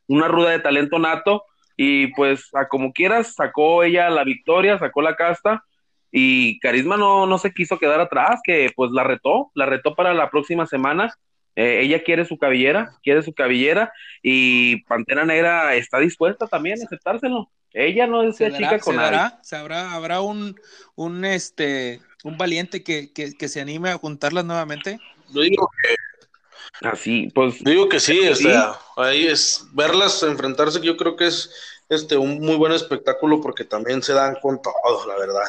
[0.06, 1.44] una ruda de talento nato.
[1.76, 5.64] Y pues a como quieras, sacó ella la victoria, sacó la casta
[6.10, 10.14] y Carisma no, no se quiso quedar atrás, que pues la retó, la retó para
[10.14, 11.14] la próxima semana.
[11.54, 16.84] Eh, ella quiere su cabellera, quiere su cabellera y Pantera Negra está dispuesta también a
[16.86, 17.50] aceptárselo.
[17.74, 19.20] Ella no es chica con nadie.
[19.52, 20.58] ¿Habrá, habrá un,
[20.94, 24.98] un, este, un valiente que, que, se anime a juntarlas nuevamente?
[25.30, 30.96] Yo digo que así, pues digo que sí, o sea, ahí es verlas enfrentarse, yo
[30.96, 31.50] creo que es
[31.88, 35.44] este un muy buen espectáculo porque también se dan con todo, la verdad.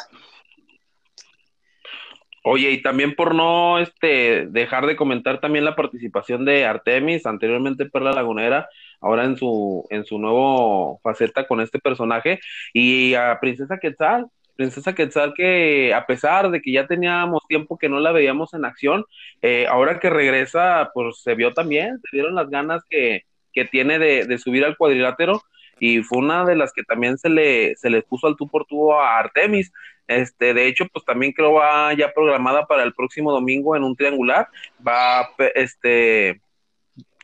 [2.44, 7.86] Oye, y también por no este, dejar de comentar también la participación de Artemis, anteriormente
[7.86, 8.70] Perla Lagunera,
[9.02, 12.40] ahora en su, en su nuevo faceta con este personaje,
[12.74, 14.28] y a Princesa Quetzal,
[14.60, 18.66] Princesa Quetzal que a pesar de que ya teníamos tiempo que no la veíamos en
[18.66, 19.06] acción,
[19.42, 24.00] eh, ahora que regresa, pues se vio también, se dieron las ganas que, que tiene
[24.00, 25.42] de, de, subir al cuadrilátero
[25.80, 28.66] y fue una de las que también se le, se le puso al tú por
[28.66, 29.72] tú a Artemis.
[30.08, 33.96] Este, de hecho, pues también creo va ya programada para el próximo domingo en un
[33.96, 34.50] triangular.
[34.86, 36.42] Va, este,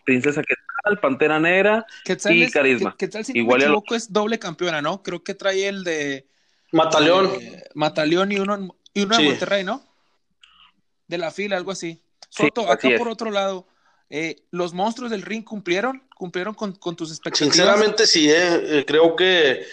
[0.06, 1.86] Princesa Quetzal, Pantera Negra
[2.30, 2.96] y Carisma.
[2.98, 5.04] Quetzal, si no Igual me equivoco, es doble campeona, ¿no?
[5.04, 6.28] Creo que trae el de...
[6.72, 7.32] Mataleón.
[7.74, 9.84] Mataleón y uno, y uno de Monterrey, ¿no?
[11.08, 12.02] De la fila, algo así.
[12.30, 13.68] Soto, acá por otro lado,
[14.10, 16.04] eh, ¿los monstruos del ring cumplieron?
[16.16, 17.56] ¿Cumplieron con, tus expectativas?
[17.56, 19.66] Sinceramente sí, eh, eh, creo que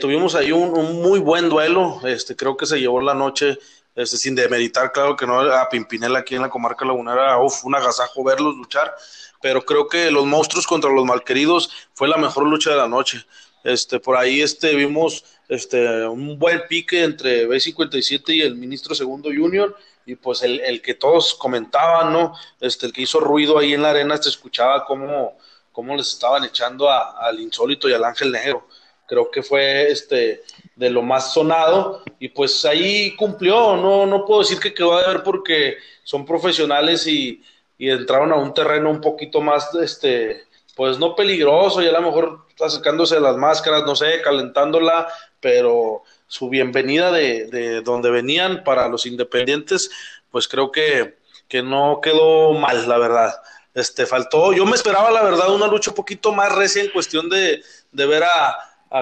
[0.00, 3.58] tuvimos ahí un, muy buen duelo, este, creo que se llevó la noche,
[3.94, 7.74] este, sin demeritar, claro que no, a Pimpinela aquí en la comarca lagunera, uf, un
[7.74, 8.94] agasajo verlos luchar,
[9.40, 13.24] pero creo que los monstruos contra los malqueridos fue la mejor lucha de la noche.
[13.64, 19.30] Este, por ahí este, vimos este, un buen pique entre B57 y el ministro segundo
[19.30, 22.34] Junior, y pues el, el, que todos comentaban, ¿no?
[22.60, 25.36] Este, el que hizo ruido ahí en la arena, se escuchaba cómo,
[25.70, 28.66] cómo les estaban echando al insólito y al ángel negro.
[29.06, 30.42] Creo que fue este
[30.76, 35.06] de lo más sonado y pues ahí cumplió, no, no puedo decir que quedó a
[35.06, 37.42] ver porque son profesionales y,
[37.78, 40.47] y entraron a un terreno un poquito más, este,
[40.78, 45.08] pues no peligroso y a lo mejor acercándose a las máscaras, no sé, calentándola,
[45.40, 49.90] pero su bienvenida de, de donde venían para los independientes,
[50.30, 53.34] pues creo que, que no quedó mal, la verdad.
[53.74, 57.28] Este, faltó, yo me esperaba, la verdad, una lucha un poquito más recia en cuestión
[57.28, 57.60] de,
[57.90, 58.56] de ver a,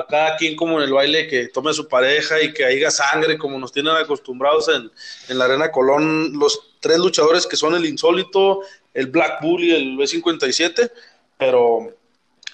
[0.09, 3.59] cada quien como en el baile que tome su pareja y que haya sangre como
[3.59, 4.91] nos tienen acostumbrados en,
[5.29, 8.63] en, la Arena Colón los tres luchadores que son el Insólito,
[8.95, 10.91] el Black Bull y el B57,
[11.39, 11.95] pero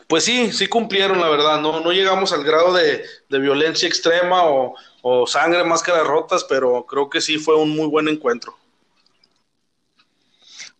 [0.09, 4.45] pues sí, sí cumplieron la verdad, no, no llegamos al grado de, de violencia extrema
[4.45, 8.57] o, o sangre, máscaras rotas, pero creo que sí fue un muy buen encuentro.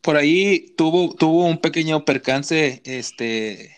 [0.03, 3.77] Por ahí tuvo, tuvo un pequeño percance, este,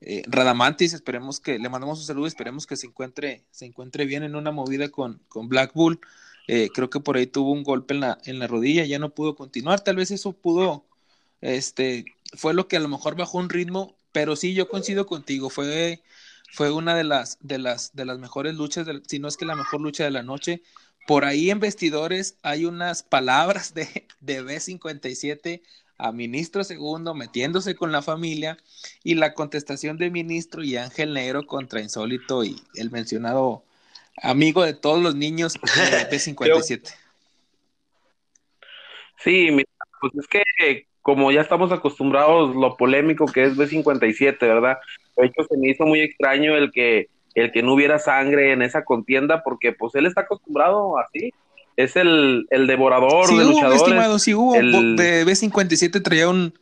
[0.00, 4.22] eh, Radamantis, esperemos que, le mandamos un saludo, esperemos que se encuentre, se encuentre bien
[4.22, 5.98] en una movida con, con Black Bull.
[6.46, 9.14] Eh, creo que por ahí tuvo un golpe en la, en la rodilla, ya no
[9.14, 10.84] pudo continuar, tal vez eso pudo,
[11.40, 12.04] este,
[12.36, 16.02] fue lo que a lo mejor bajó un ritmo, pero sí, yo coincido contigo, fue,
[16.52, 19.56] fue una de las, de las, de las mejores luchas, si no es que la
[19.56, 20.62] mejor lucha de la noche.
[21.06, 25.62] Por ahí en vestidores hay unas palabras de, de B57
[25.98, 28.56] a ministro segundo metiéndose con la familia
[29.04, 33.64] y la contestación de ministro y Ángel Negro contra Insólito y el mencionado
[34.16, 35.54] amigo de todos los niños
[36.10, 36.90] de 57
[39.22, 39.48] Sí,
[40.00, 44.78] pues es que como ya estamos acostumbrados lo polémico que es B57, ¿verdad?
[45.18, 48.62] De hecho se me hizo muy extraño el que el que no hubiera sangre en
[48.62, 51.30] esa contienda porque pues él está acostumbrado así
[51.76, 53.82] es el, el devorador de luchadores.
[53.82, 54.54] Estimado, sí hubo.
[54.54, 56.54] De B57 traía un,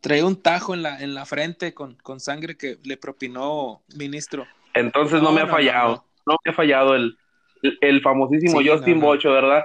[0.00, 4.46] traía un tajo en la, en la frente con, con sangre que le propinó ministro.
[4.74, 6.04] Entonces no, me ha fallado.
[6.24, 7.16] No, me ha fallado el,
[7.80, 9.64] el, famosísimo Justin Bocho, ¿verdad?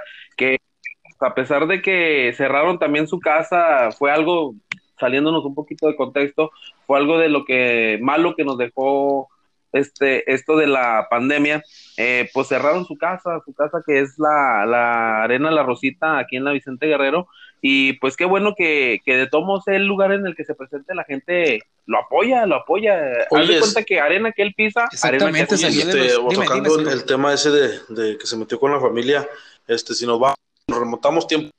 [1.23, 4.55] A pesar de que cerraron también su casa, fue algo,
[4.99, 6.51] saliéndonos un poquito de contexto,
[6.85, 9.29] fue algo de lo que malo que nos dejó
[9.73, 11.63] este, esto de la pandemia,
[11.97, 16.37] eh, pues cerraron su casa, su casa que es la, la Arena La Rosita aquí
[16.37, 17.27] en la Vicente Guerrero,
[17.59, 20.93] y pues qué bueno que, que de todos el lugar en el que se presente
[20.93, 22.93] la gente lo apoya, lo apoya.
[23.31, 27.33] Haz de cuenta que arena que él pisa, Exactamente, arena que este, tocando el tema
[27.33, 29.27] ese de, de, que se metió con la familia,
[29.67, 30.35] este, si nos va,
[30.67, 31.51] nos remontamos tiempo,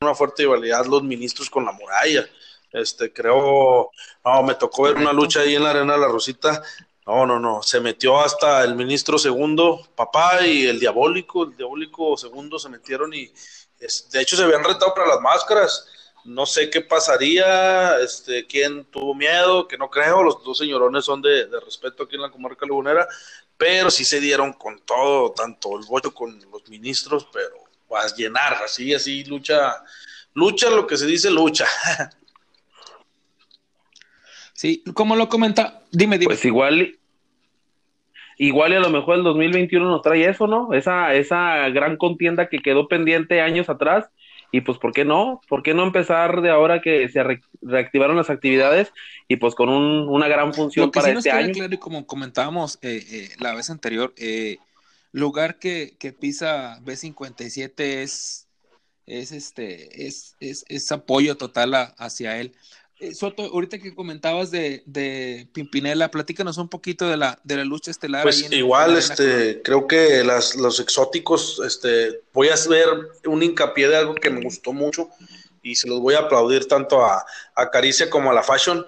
[0.00, 2.28] una fuerte rivalidad los ministros con la muralla.
[2.72, 3.90] Este, creo,
[4.24, 6.62] no, me tocó ver una lucha ahí en la arena de la Rosita
[7.06, 7.62] no, no, no.
[7.62, 13.12] Se metió hasta el ministro segundo, papá, y el diabólico, el diabólico segundo se metieron
[13.12, 13.26] y
[13.76, 15.88] de hecho se habían retado para las máscaras.
[16.24, 21.20] No sé qué pasaría, este, quién tuvo miedo, que no creo, los dos señorones son
[21.20, 23.08] de, respeto aquí en la comarca lagunera,
[23.56, 27.56] pero sí se dieron con todo, tanto el voto con los ministros, pero
[27.96, 29.82] a llenar, así, así, lucha,
[30.34, 31.66] lucha lo que se dice lucha.
[34.54, 36.28] Sí, como lo comenta, dime, dime.
[36.28, 36.96] Pues igual,
[38.38, 40.72] igual y a lo mejor el 2021 nos trae eso, ¿no?
[40.72, 44.04] Esa, esa gran contienda que quedó pendiente años atrás.
[44.52, 45.40] Y pues, ¿por qué no?
[45.48, 47.24] ¿Por qué no empezar de ahora que se
[47.60, 48.92] reactivaron las actividades
[49.26, 51.54] y pues con un, una gran función para este año?
[51.54, 54.58] Claro, y como comentábamos eh, eh, la vez anterior, eh,
[55.12, 58.48] lugar que, que pisa B57 es,
[59.06, 62.54] es, este, es, es, es apoyo total hacia él.
[63.02, 67.64] Eh, Soto, ahorita que comentabas de, de, Pimpinela, platícanos un poquito de la, de la
[67.64, 68.22] lucha estelar.
[68.22, 72.86] Pues igual, este, creo que las, los exóticos, este, voy a hacer
[73.26, 75.10] un hincapié de algo que me gustó mucho
[75.62, 77.24] y se los voy a aplaudir tanto a,
[77.56, 78.86] a Caricia como a la Fashion.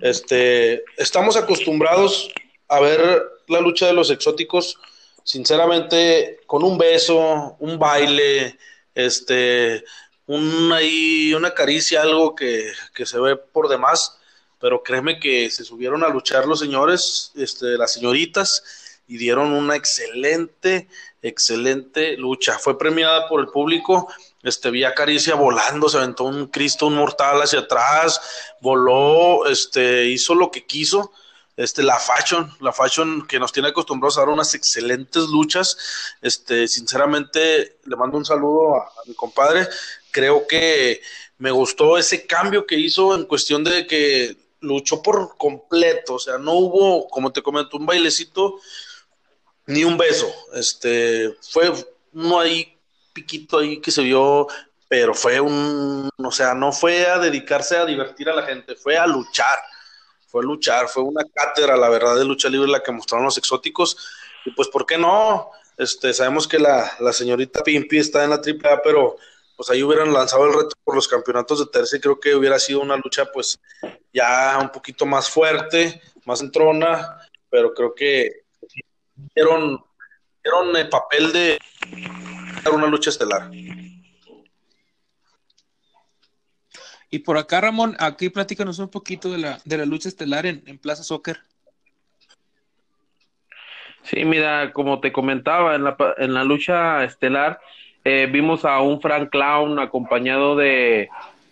[0.00, 2.30] Este, estamos acostumbrados
[2.68, 4.78] a ver la lucha de los exóticos,
[5.26, 8.56] sinceramente, con un beso, un baile,
[8.94, 9.84] este,
[10.26, 14.18] un, ahí, una caricia, algo que, que se ve por demás,
[14.60, 18.62] pero créeme que se subieron a luchar los señores, este, las señoritas,
[19.08, 20.88] y dieron una excelente,
[21.22, 22.58] excelente lucha.
[22.58, 24.08] Fue premiada por el público,
[24.44, 28.20] este, vi a Caricia volando, se aventó un Cristo, un mortal hacia atrás,
[28.60, 31.10] voló, este, hizo lo que quiso.
[31.56, 35.76] Este, la fashion, la fashion que nos tiene acostumbrados a dar unas excelentes luchas.
[36.20, 39.66] Este, sinceramente, le mando un saludo a mi compadre.
[40.10, 41.00] Creo que
[41.38, 46.38] me gustó ese cambio que hizo en cuestión de que luchó por completo, o sea,
[46.38, 48.60] no hubo, como te comento, un bailecito
[49.66, 50.32] ni un beso.
[50.54, 51.72] Este, fue
[52.12, 52.76] uno ahí,
[53.12, 54.46] piquito ahí que se vio,
[54.88, 58.96] pero fue un, o sea, no fue a dedicarse a divertir a la gente, fue
[58.96, 59.58] a luchar,
[60.44, 63.96] luchar, fue una cátedra, la verdad, de lucha libre la que mostraron los exóticos.
[64.44, 65.50] Y pues, ¿por qué no?
[65.76, 69.16] Este, sabemos que la, la señorita Pimpi está en la AAA, pero
[69.56, 72.58] pues ahí hubieran lanzado el reto por los campeonatos de tercia y creo que hubiera
[72.58, 73.58] sido una lucha pues
[74.12, 77.18] ya un poquito más fuerte, más entrona,
[77.48, 78.44] pero creo que
[79.34, 79.82] dieron,
[80.44, 81.58] dieron el papel de
[82.70, 83.50] una lucha estelar.
[87.10, 90.62] Y por acá, Ramón, aquí platícanos un poquito de la, de la lucha estelar en,
[90.66, 91.38] en Plaza Soccer.
[94.02, 97.60] Sí, mira, como te comentaba, en la, en la lucha estelar
[98.04, 101.08] eh, vimos a un Frank Clown acompañado de,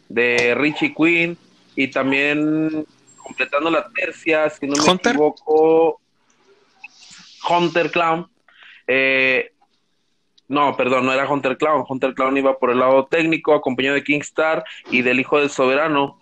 [0.08, 1.36] de Richie Quinn
[1.74, 2.86] y también
[3.16, 6.00] completando la tercia, si no me equivoco,
[7.48, 8.28] Hunter Clown.
[8.86, 9.53] Eh,
[10.48, 11.84] no, perdón, no era Hunter Clown.
[11.88, 16.18] Hunter Clown iba por el lado técnico, acompañado de Kingstar y del hijo del soberano.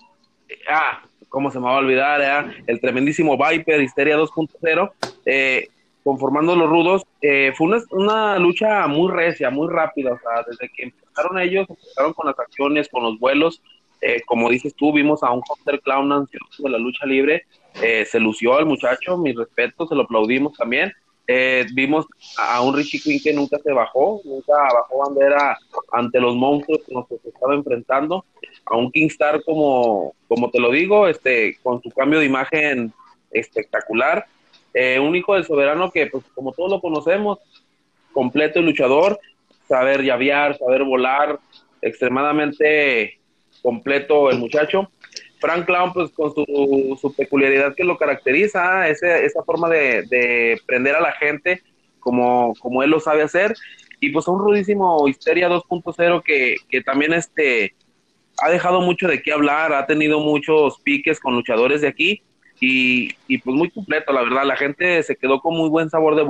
[0.69, 2.21] ah, ¿cómo se me va a olvidar?
[2.21, 2.63] Eh?
[2.67, 4.93] El tremendísimo Viper, Histeria 2.0.
[5.27, 5.69] Eh,
[6.03, 10.85] conformando los rudos, eh, fue una, lucha muy recia, muy rápida, o sea, desde que
[10.85, 13.63] empezaron ellos, empezaron con las acciones, con los vuelos,
[14.01, 17.45] eh, como dices tú, vimos a un Hunter Clown ansioso de la lucha libre,
[17.81, 20.93] eh, se lució el muchacho, mi respeto, se lo aplaudimos también,
[21.75, 22.07] vimos
[22.37, 25.59] a un Richie Quinn que nunca se bajó, nunca bajó bandera
[25.93, 28.25] ante los monstruos con los que se estaba enfrentando,
[28.67, 32.93] a un Kingstar como, como te lo digo, este, con su cambio de imagen
[33.31, 34.27] espectacular,
[34.75, 37.39] eh, un hijo del soberano que, pues, como todos lo conocemos,
[38.13, 39.19] completo luchador,
[39.69, 41.39] saber llavear, saber volar,
[41.81, 43.19] extremadamente
[43.63, 44.91] completo el muchacho.
[45.43, 51.13] Frank Clown, pues con su, peculiaridad que lo caracteriza, esa forma de, prender a la
[51.13, 51.63] gente
[52.01, 53.55] como, como él lo sabe hacer.
[54.01, 57.75] Y pues un rudísimo Histeria 2.0 que, que también este,
[58.39, 62.23] ha dejado mucho de qué hablar, ha tenido muchos piques con luchadores de aquí
[62.65, 66.25] y, pues muy completo, la verdad, la gente se quedó con muy buen sabor de,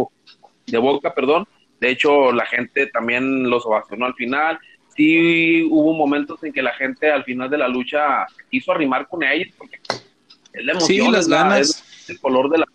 [0.67, 1.47] de boca, perdón,
[1.79, 4.59] de hecho la gente también los ovacionó al final,
[4.95, 9.23] sí hubo momentos en que la gente al final de la lucha quiso arrimar con
[9.23, 9.79] ellos, porque
[10.53, 12.09] es la emoción, las ganas.
[12.09, 12.67] el color de la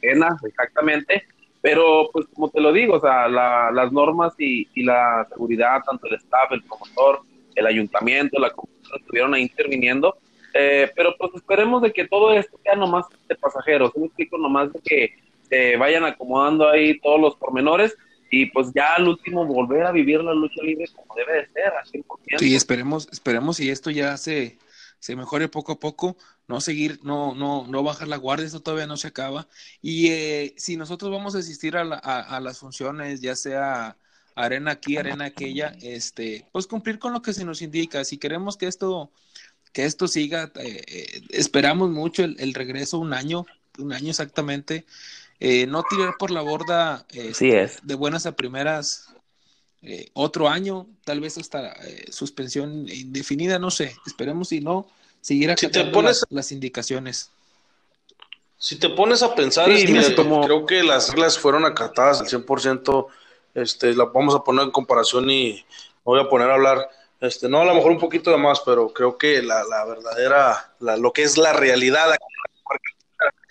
[0.00, 1.26] pena, exactamente,
[1.60, 6.06] pero pues como te lo digo, o sea, las normas y, y, la seguridad, tanto
[6.06, 7.22] el staff, el promotor,
[7.54, 10.16] el ayuntamiento, la comunidad estuvieron ahí interviniendo,
[10.54, 14.72] eh, pero pues esperemos de que todo esto sea nomás de pasajeros, un explico nomás
[14.72, 15.14] de que
[15.48, 17.96] se vayan acomodando ahí todos los pormenores
[18.42, 21.72] y pues ya al último volver a vivir la lucha libre como debe de ser,
[21.72, 22.38] al 100%.
[22.38, 24.58] Sí, esperemos, esperemos y esto ya se,
[24.98, 26.16] se mejore poco a poco,
[26.48, 29.48] no seguir, no, no, no bajar la guardia, esto todavía no se acaba.
[29.82, 33.96] Y eh, si nosotros vamos a asistir a, a, las funciones, ya sea
[34.34, 38.04] arena aquí, arena aquella, este, pues cumplir con lo que se nos indica.
[38.04, 39.10] Si queremos que esto
[39.76, 40.50] que esto siga.
[40.54, 43.44] Eh, eh, esperamos mucho el, regreso, un año,
[43.78, 44.86] un año exactamente.
[45.38, 49.08] Eh, no tirar por la borda este, de buenas a primeras
[50.14, 51.76] otro año, tal vez hasta
[52.10, 53.94] suspensión indefinida, no sé.
[54.04, 54.88] Esperemos si no,
[55.20, 57.30] seguir acatando las, indicaciones.
[58.58, 63.06] Si te pones a pensar, creo que las reglas fueron acatadas al 100%.
[63.54, 65.64] Este, la vamos a poner en comparación y
[66.02, 66.90] voy a poner a hablar
[67.20, 70.74] este, no, a lo mejor un poquito de más, pero creo que la, la verdadera,
[70.80, 72.14] la, lo que es la realidad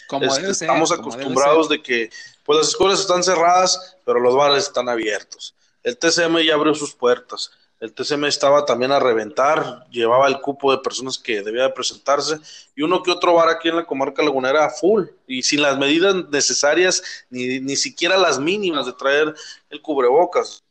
[0.08, 2.10] como estamos acostumbrados de que
[2.43, 5.56] pues las escuelas están cerradas, pero los bares están abiertos.
[5.84, 7.51] El TCM ya abrió sus puertas.
[7.80, 12.39] El TCM estaba también a reventar, llevaba el cupo de personas que debía de presentarse
[12.76, 16.16] y uno que otro bar aquí en la comarca lagunera full y sin las medidas
[16.32, 19.36] necesarias ni, ni siquiera las mínimas de traer
[19.70, 20.64] el cubrebocas.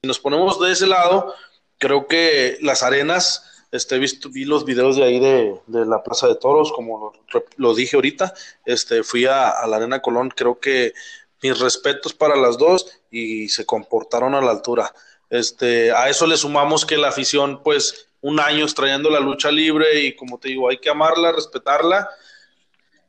[0.00, 1.34] Si nos ponemos de ese lado,
[1.78, 6.36] creo que las arenas este, visto, vi los videos de ahí de, la Plaza de
[6.36, 7.12] Toros, como
[7.56, 8.32] lo, dije ahorita,
[8.64, 10.94] este, fui a, la Arena Colón, creo que
[11.42, 14.94] mis respetos para las dos y se comportaron a la altura.
[15.28, 20.02] Este, a eso le sumamos que la afición, pues, un año extrayendo la lucha libre
[20.02, 22.08] y como te digo, hay que amarla, respetarla.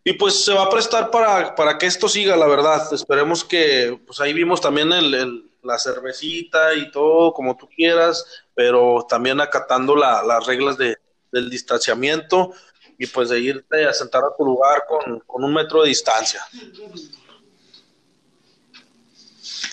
[0.04, 2.92] Y pues se va a prestar para, para que esto siga, la verdad.
[2.92, 9.06] Esperemos que, pues ahí vimos también el, la cervecita y todo, como tú quieras, pero
[9.10, 10.98] también acatando las reglas de,
[11.32, 12.54] del distanciamiento
[12.98, 16.42] y pues de irte a sentar a tu lugar con, con un metro de distancia.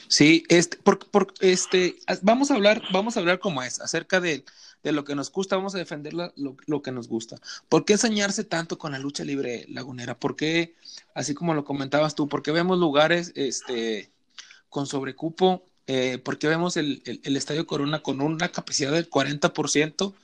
[0.08, 4.44] Sí, este, por, por, este, vamos a hablar, vamos a hablar como es, acerca de,
[4.82, 7.36] de lo que nos gusta, vamos a defender lo, lo, que nos gusta.
[7.68, 10.18] ¿Por qué enseñarse tanto con la lucha libre lagunera?
[10.18, 10.74] ¿Por qué,
[11.14, 14.12] así como lo comentabas tú, por qué vemos lugares este,
[14.68, 15.64] con sobrecupo?
[15.86, 20.14] Eh, ¿Por qué vemos el, el, Estadio Corona con una capacidad del 40%?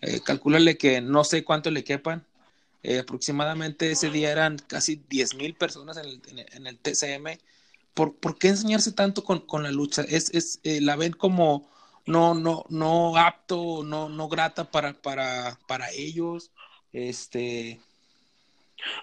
[0.00, 2.24] Eh, calcúlale que no sé cuánto le quepan.
[2.82, 7.38] Eh, aproximadamente ese día eran casi 10 mil personas en el, en el TCM
[7.94, 10.02] ¿por, ¿por qué enseñarse tanto con, con la lucha?
[10.02, 11.68] ¿Es, es eh, la ven como
[12.06, 16.50] no, no, no apto, no, no grata para, para, para ellos?
[16.92, 17.80] Este.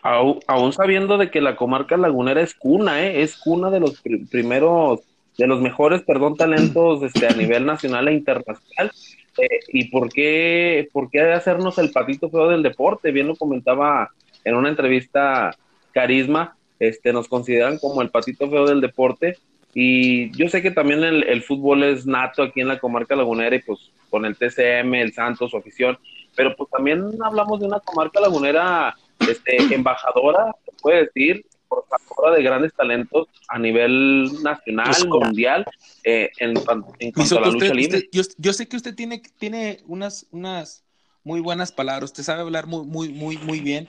[0.02, 3.22] Aún, aún, sabiendo de que la comarca lagunera es cuna, ¿eh?
[3.22, 5.00] es cuna de los primeros,
[5.40, 8.92] de los mejores, perdón, talentos este, a nivel nacional e internacional.
[9.38, 13.12] Eh, ¿Y por qué, por qué hacernos el patito feo del deporte?
[13.12, 14.12] Bien lo comentaba
[14.44, 15.56] en una entrevista
[15.94, 19.38] Carisma, este, nos consideran como el patito feo del deporte.
[19.74, 23.62] Y yo sé que también el, fútbol es nato aquí en la comarca lagunera y
[23.62, 23.80] pues
[24.10, 25.98] con el TCM, el Santos, su afición,
[26.36, 32.44] pero pues también hablamos de una comarca lagunera este, embajadora, se puede decir, portadora de
[32.44, 35.66] grandes talentos a nivel nacional, pues, mundial,
[36.04, 36.58] eh, en,
[37.00, 38.10] en, cuanto a la lucha libre.
[38.12, 40.84] yo, yo, sé que usted tiene, tiene unas, unas
[41.24, 43.88] muy buenas palabras, usted sabe hablar muy, muy, muy, muy bien.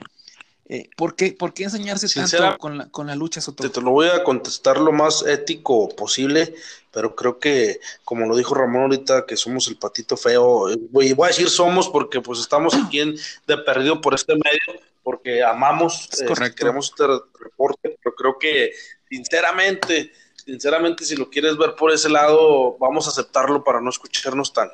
[0.73, 3.91] Eh, ¿por, qué, ¿por, qué, enseñarse tanto con la, con la lucha, Te, te, lo
[3.91, 6.55] voy a contestar lo más ético posible,
[6.91, 11.11] pero creo que, como lo dijo Ramón ahorita, que somos el patito feo, eh, voy,
[11.11, 13.15] voy a decir somos porque pues estamos aquí en,
[13.47, 17.03] de perdido por este medio, porque amamos, eh, queremos este
[17.39, 18.71] reporte, pero creo que
[19.09, 24.53] sinceramente, sinceramente si lo quieres ver por ese lado, vamos a aceptarlo para no escucharnos
[24.53, 24.69] tan,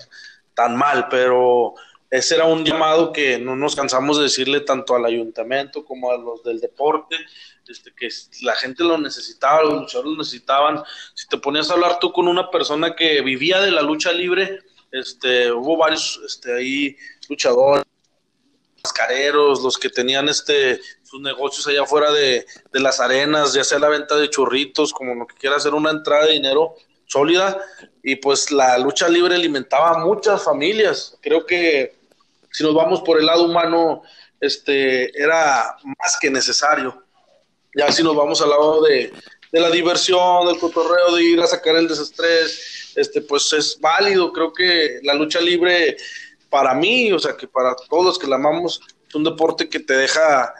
[0.54, 1.76] tan mal, pero
[2.10, 6.18] ese era un llamado que no nos cansamos de decirle tanto al ayuntamiento como a
[6.18, 7.18] los del deporte,
[7.68, 8.08] este, que
[8.44, 10.84] la gente lo necesitaba, los luchadores lo necesitaban.
[11.14, 14.60] Si te ponías a hablar tú con una persona que vivía de la lucha libre,
[14.92, 16.98] este, hubo varios este, ahí
[17.28, 17.84] luchadores,
[18.88, 23.80] mascareros, los que tenían este, sus negocios allá afuera de, de las arenas, ya sea
[23.80, 26.76] la venta de churritos, como lo que quiera hacer una entrada de dinero
[27.06, 27.62] sólida,
[28.04, 31.18] y pues la lucha libre alimentaba a muchas familias.
[31.22, 31.96] Creo que
[32.52, 34.04] si nos vamos por el lado humano,
[34.40, 37.04] este, era más que necesario.
[37.76, 39.14] Ya si nos vamos al lado de,
[39.52, 44.32] la diversión, del cotorreo, de ir a sacar el desestrés, este, pues es válido.
[44.34, 45.98] Creo que la lucha libre,
[46.50, 49.80] para mí, o sea, que para todos los que la amamos, es un deporte que
[49.80, 50.54] te deja,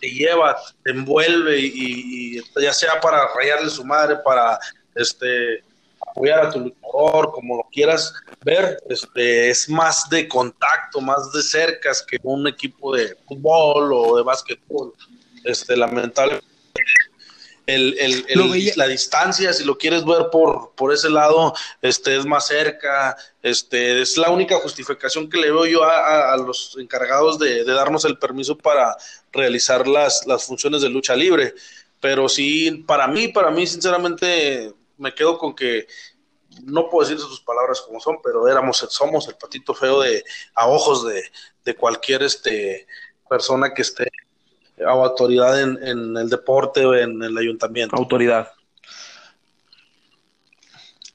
[0.00, 4.58] te, lleva, te envuelve y, ya sea para rayarle su madre, para
[4.94, 5.62] este
[6.06, 8.12] apoyar a tu luchador, como lo quieras
[8.44, 14.16] ver, este, es más de contacto, más de cercas que un equipo de fútbol o
[14.16, 14.92] de básquetbol.
[15.44, 16.53] Este, lamentablemente,
[17.66, 22.46] el, el, la distancia, si lo quieres ver por, por ese lado, este, es más
[22.46, 27.72] cerca, este, es la única justificación que le veo yo a, los encargados de, de,
[27.72, 28.96] darnos el permiso para
[29.32, 31.54] realizar las, las funciones de lucha libre.
[32.00, 35.86] Pero sí, para mí, para mí, sinceramente, me quedo con que
[36.62, 40.22] no puedo decir sus palabras como son, pero éramos, somos el patito feo de
[40.54, 41.22] a ojos de,
[41.64, 42.86] de cualquier este
[43.28, 44.08] persona que esté
[44.78, 47.96] a autoridad en, en, el deporte o en el ayuntamiento.
[47.96, 48.48] Autoridad.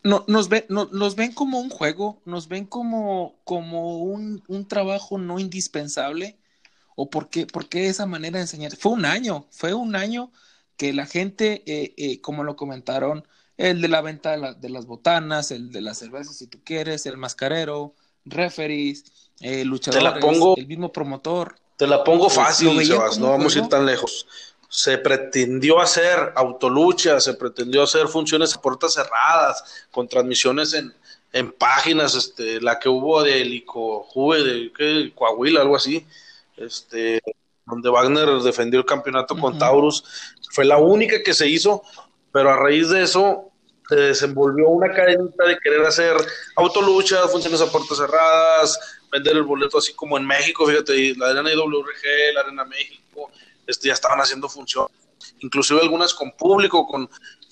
[0.03, 4.68] No, nos, ven, no, nos ven como un juego, nos ven como, como un, un
[4.68, 6.38] trabajo no indispensable.
[6.95, 8.76] ¿O por qué, por qué esa manera de enseñar?
[8.76, 10.32] Fue un año, fue un año
[10.76, 13.26] que la gente, eh, eh, como lo comentaron,
[13.57, 17.18] el de la venta de, las botanas, el de las cervezas si tú quieres, el
[17.18, 21.55] mascarero, referees, eh, luchadores, el mismo promotor.
[21.80, 24.28] Te la pongo fácil, Sebas, no vamos a ir tan lejos.
[24.68, 30.94] Se pretendió hacer autolucha, se pretendió hacer funciones a puertas cerradas, con transmisiones en,
[31.32, 36.06] en páginas, este, la que hubo de Lico Juve, de Coahuila, algo así,
[36.58, 37.22] este,
[37.66, 40.04] donde Wagner defendió el campeonato con Taurus,
[40.52, 41.82] fue la única que se hizo,
[42.34, 43.52] pero a raíz de eso
[43.88, 46.18] se desenvolvió una cadenita de querer hacer
[46.58, 51.51] autoluchas, funciones a puertas cerradas, vender el boleto así como en México, fíjate, la Arena
[51.51, 53.32] IWRG, la Arena México,
[53.68, 54.88] este, ya estaban haciendo función,
[55.39, 57.10] inclusive algunas con público, con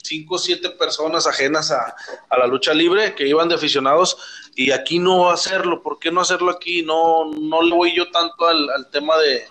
[0.08, 1.96] cinco o siete personas ajenas a,
[2.38, 4.18] la lucha libre que iban de aficionados
[4.56, 6.82] y aquí no hacerlo, ¿por qué no hacerlo aquí?
[6.82, 9.46] No, no le voy yo tanto al, tema de,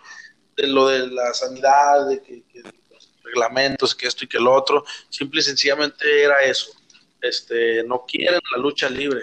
[0.66, 5.40] lo de la sanidad, de que, los reglamentos, que esto y que lo otro, simple
[5.40, 6.72] y sencillamente era eso.
[7.20, 9.20] Este, no quieren la lucha libre,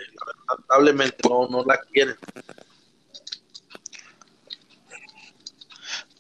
[0.48, 2.18] lamentablemente no, no la quieren.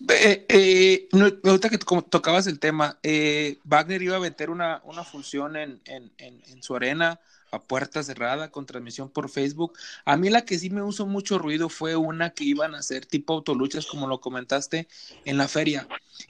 [0.10, 1.08] Eh, eh,
[1.44, 6.12] ahorita que tocabas el tema, eh, Wagner iba a meter una, una función en, en,
[6.18, 9.78] en, su arena a puerta cerrada con transmisión por Facebook.
[10.04, 13.06] A mí la que sí me hizo mucho ruido fue una que iban a hacer
[13.06, 14.88] tipo autoluchas, como lo comentaste,
[15.24, 15.88] en la feria.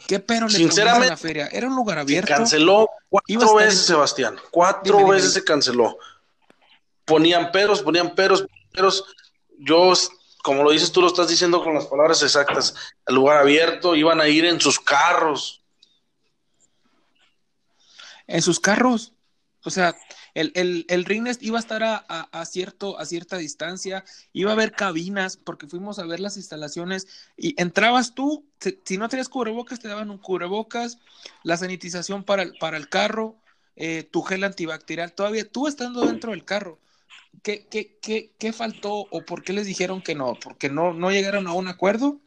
[0.08, 1.48] ¿Qué pero le Sinceramente, en la feria?
[1.48, 2.28] Era un lugar abierto.
[2.28, 4.36] Se canceló cuatro veces, Sebastián.
[4.52, 5.98] Cuatro veces se canceló.
[7.06, 9.04] Ponían peros, ponían peros, peros.
[9.58, 9.94] Yo
[10.44, 12.76] como lo dices, tú lo estás diciendo con las palabras exactas,
[13.08, 15.64] el lugar abierto, iban a ir en sus carros.
[18.28, 19.14] En sus carros.
[19.64, 19.96] O sea,
[20.34, 24.74] el, el, el ring iba a estar a, cierto, a cierta distancia, iba a haber
[24.74, 28.46] cabinas, porque fuimos a ver las instalaciones y entrabas tú,
[28.84, 31.00] si, no tenías cubrebocas, te daban un cubrebocas,
[31.44, 33.38] la sanitización para el, para el carro,
[33.78, 36.80] eh, tu gel antibacterial, todavía tú estando dentro del carro.
[37.42, 40.38] ¿Qué, qué, qué, qué faltó o por qué les dijeron que no?
[40.42, 42.20] ¿Porque no, no llegaron a un acuerdo?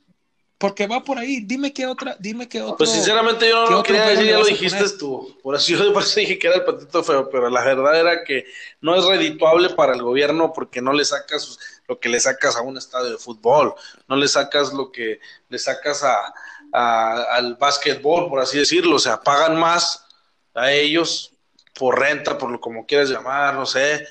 [0.58, 2.78] Porque va por ahí, dime qué otra, dime qué otro.
[2.78, 5.36] Pues sinceramente yo no lo quería decir, ya lo dijiste tú.
[5.42, 8.46] Por eso yo dije que era el patito feo, pero la verdad era que
[8.80, 12.62] no es redituable para el gobierno porque no le sacas lo que le sacas a
[12.62, 13.74] un estadio de fútbol,
[14.08, 16.32] no le sacas lo que le sacas a,
[16.72, 20.06] al básquetbol, por así decirlo, o sea, pagan más
[20.54, 21.32] a ellos
[21.74, 24.06] por renta, por lo como quieras llamar, no sé,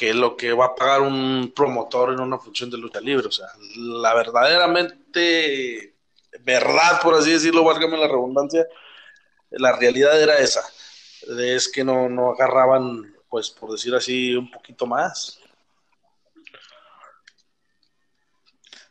[0.00, 3.26] que lo que va a pagar un promotor en una función de lucha libre.
[3.26, 5.94] O sea, la verdaderamente
[6.42, 8.66] verdad, por así decirlo, válgame la redundancia,
[9.50, 10.62] la realidad era esa.
[11.38, 15.38] Es que no, no agarraban, pues, por decir así, un poquito más.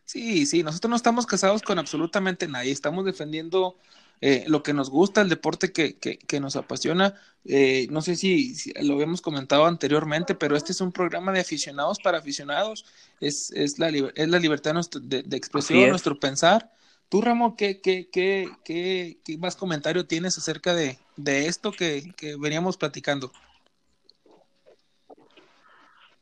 [0.06, 3.80] Sí, sí, nosotros no estamos casados con absolutamente nadie, estamos defendiendo
[4.22, 7.16] eh, lo que nos gusta, el deporte que, que, nos apasiona.
[7.46, 12.00] Eh, no sé si, lo habíamos comentado anteriormente, pero este es un programa de aficionados
[12.00, 12.86] para aficionados.
[13.22, 16.72] Es, es, la, es la libertad de, de expresión, nuestro pensar.
[17.08, 22.14] Tú, Ramón, ¿qué, qué, qué, qué, qué más comentario tienes acerca de, de esto que,
[22.16, 23.32] que veníamos platicando?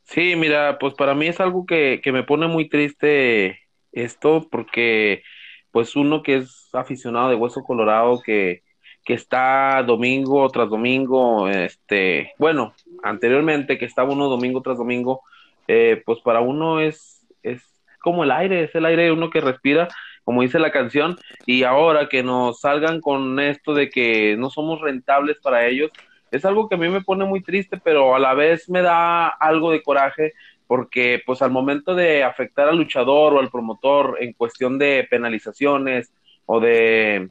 [0.04, 3.60] Sí, mira, pues para mí es algo que, que me pone muy triste
[3.92, 5.22] esto, porque
[5.70, 8.62] pues uno que es aficionado de Hueso Colorado, que,
[9.04, 15.22] que está domingo tras domingo, este, bueno, anteriormente que estaba uno domingo tras domingo,
[15.66, 17.62] eh, pues para uno es, es
[18.00, 19.88] como el aire, es el aire uno que respira,
[20.24, 21.16] como dice la canción,
[21.46, 25.90] y ahora que nos salgan con esto de que no somos rentables para ellos,
[26.30, 29.28] es algo que a mí me pone muy triste, pero a la vez me da
[29.28, 30.34] algo de coraje
[30.68, 36.12] porque pues al momento de afectar al luchador o al promotor en cuestión de penalizaciones
[36.46, 37.28] o de,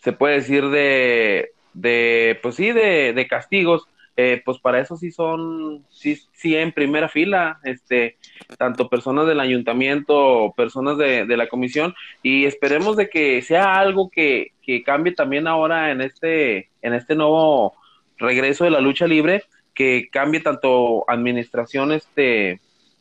[0.00, 3.86] se puede decir de, de pues sí, de, de castigos,
[4.16, 8.16] eh, pues para eso sí son, sí, sí en primera fila, este,
[8.58, 14.08] tanto personas del ayuntamiento, personas de, de la comisión, y esperemos de que sea algo
[14.08, 17.74] que, que cambie también ahora en este, en este nuevo
[18.18, 19.44] regreso de la lucha libre,
[19.74, 22.60] que cambie tanto administración este,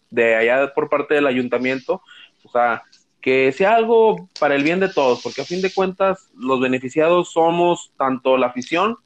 [0.09, 2.01] de allá por parte del ayuntamiento,
[2.43, 2.84] o sea,
[3.22, 7.32] que sea algo para el bien de todos, porque a fin de cuentas los beneficiados
[7.32, 8.97] somos tanto la afición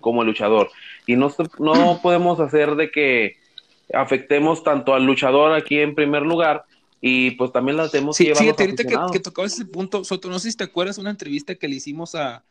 [0.00, 0.70] como el luchador.
[1.06, 3.36] Y no, no podemos hacer de que
[3.92, 6.64] afectemos tanto al luchador aquí en primer lugar
[7.00, 10.28] y pues también la tenemos que llevar fíjate, ahorita que, que tocabas ese punto, Soto,
[10.28, 12.44] no sé si te acuerdas una entrevista que le hicimos a,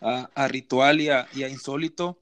[0.00, 2.18] a, Ritual y a, y a Insólito,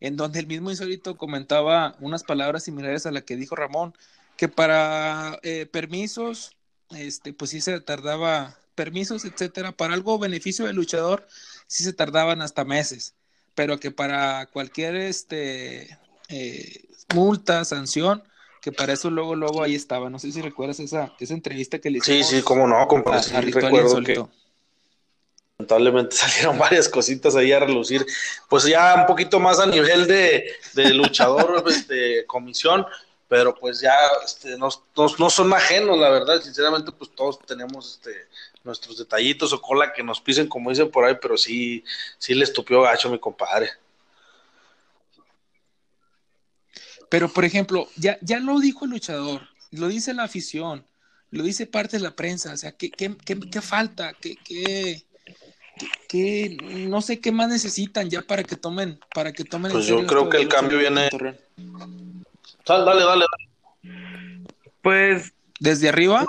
[0.00, 3.94] en donde el mismo Insólito comentaba unas palabras similares a la que dijo Ramón,
[4.36, 6.56] que para eh, permisos,
[6.90, 11.26] este, pues sí se tardaba, permisos, etcétera, para algo beneficio del luchador,
[11.66, 13.14] sí se tardaban hasta meses,
[13.54, 16.84] pero que para cualquier este eh,
[17.14, 18.22] multa, sanción,
[18.60, 20.10] que para eso luego, luego ahí estaba.
[20.10, 22.26] No sé si recuerdas esa, esa entrevista que le hicimos.
[22.28, 23.22] Sí, sí, cómo no, compadre.
[23.22, 24.24] Sí, recuerdo que
[25.58, 28.06] lamentablemente salieron varias cositas ahí a relucir,
[28.48, 32.86] pues ya un poquito más a nivel de, de luchador, de este, comisión,
[33.28, 33.94] pero pues ya
[34.24, 38.28] este, no, no, son ajenos, la verdad, sinceramente pues todos tenemos este,
[38.62, 41.82] nuestros detallitos o cola que nos pisen, como dicen por ahí, pero sí,
[42.18, 43.70] sí le estupió gacho mi compadre.
[47.08, 50.84] Pero por ejemplo, ya, ya lo dijo el luchador, lo dice la afición,
[51.30, 54.12] lo dice parte de la prensa, o sea, ¿qué, qué, qué, falta?
[54.14, 55.04] ¿Qué, qué,
[56.88, 60.28] no sé qué más necesitan ya para que tomen, para que tomen Pues yo creo
[60.28, 61.08] que el cambio viene.
[62.66, 63.24] Dale, dale, dale.
[64.82, 65.32] Pues.
[65.58, 66.26] ¿Desde arriba?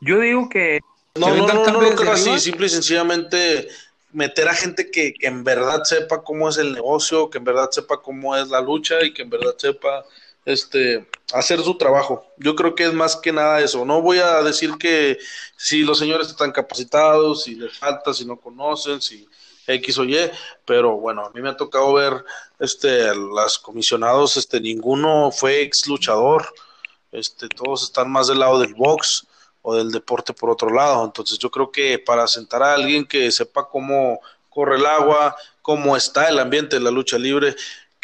[0.00, 0.80] Yo digo que.
[1.14, 3.68] No, no, no, no, lo creo así, simple y sencillamente
[4.12, 7.70] meter a gente que, que, en verdad sepa cómo es el negocio, que en verdad
[7.70, 10.04] sepa cómo es la lucha y que en verdad sepa
[10.46, 12.24] este, hacer su trabajo.
[12.38, 13.84] Yo creo que es más que nada eso.
[13.84, 15.18] No voy a decir que
[15.56, 19.28] si los señores están capacitados, si les falta, si no conocen, si
[19.66, 20.16] X o Y,
[20.64, 22.24] pero bueno, a mí me ha tocado ver
[22.60, 26.46] este, las comisionados, este, ninguno fue ex luchador,
[27.10, 29.26] este, todos están más del lado del box
[29.62, 31.04] o del deporte por otro lado.
[31.04, 35.96] Entonces yo creo que para sentar a alguien que sepa cómo corre el agua, cómo
[35.96, 37.56] está el ambiente de la lucha libre,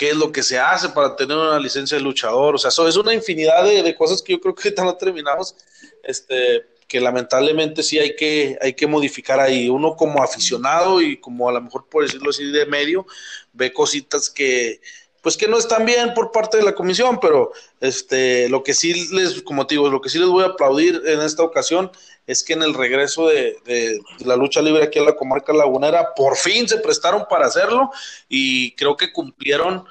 [0.03, 2.89] qué es lo que se hace para tener una licencia de luchador, o sea, eso
[2.89, 5.55] es una infinidad de, cosas que yo creo que ahorita no terminamos,
[6.03, 9.69] este, que lamentablemente sí hay que, hay que modificar ahí.
[9.69, 13.07] Uno como aficionado y como a lo mejor por decirlo así de medio,
[13.53, 14.81] ve cositas que,
[15.23, 19.09] pues que no están bien por parte de la comisión, pero este, lo que sí
[19.13, 21.91] les, como te digo, lo que sí les voy a aplaudir en esta ocasión
[22.27, 26.15] es que en el regreso de, de, la lucha libre aquí en la comarca lagunera,
[26.15, 27.91] por fin se prestaron para hacerlo
[28.29, 29.85] y creo que cumplieron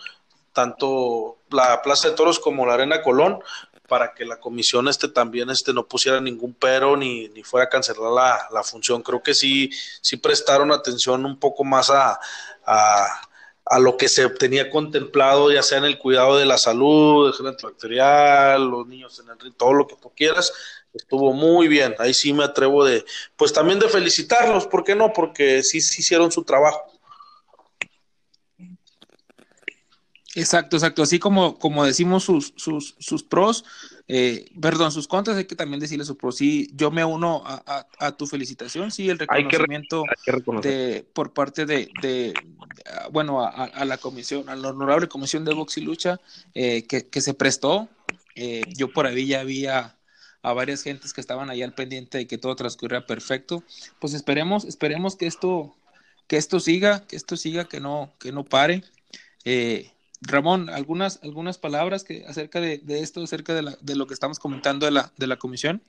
[0.52, 3.40] tanto la Plaza de Toros como la Arena Colón
[3.88, 7.70] para que la comisión este también este no pusiera ningún pero ni, ni fuera a
[7.70, 9.02] cancelar la, la función.
[9.02, 9.70] Creo que sí,
[10.02, 12.20] sí prestaron atención un poco más a,
[12.66, 13.22] a
[13.66, 17.34] a lo que se tenía contemplado, ya sea en el cuidado de la salud, el
[17.34, 20.52] gel antibacterial, los niños en el ring, todo lo que tú quieras,
[20.94, 21.96] estuvo muy bien.
[22.00, 23.06] Ahí sí me atrevo de,
[23.36, 25.14] pues también de felicitarlos, ¿por qué no?
[25.14, 26.82] Porque sí, sí hicieron su trabajo.
[30.36, 31.04] Exacto, exacto.
[31.04, 33.66] Así como, como decimos sus, sus, sus pros,
[34.14, 36.36] eh, perdón, sus contras, hay que también decirle sus pros.
[36.36, 40.04] Sí, yo me uno a, tu felicitación, sí, el reconocimiento
[40.62, 42.34] de, por parte de, de
[43.10, 46.20] bueno, a, la comisión, a la honorable comisión de box y lucha
[46.54, 47.88] eh, que, se prestó.
[48.36, 49.96] Eh, yo por ahí ya había
[50.42, 53.64] a varias gentes que estaban allá al pendiente de que todo transcurriera perfecto.
[54.00, 55.74] Pues esperemos, esperemos que esto,
[56.28, 58.84] que esto siga, que esto siga, que no, que no pare.
[59.46, 59.90] Eh,
[60.22, 64.40] Ramón, algunas, algunas palabras que acerca de, esto, acerca de, la, de, lo que estamos
[64.40, 65.82] comentando de la, de la comisión.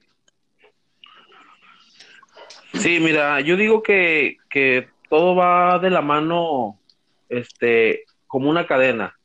[2.74, 6.78] Sí, mira, yo digo que, que todo va de la mano,
[7.28, 9.18] este, como una cadena.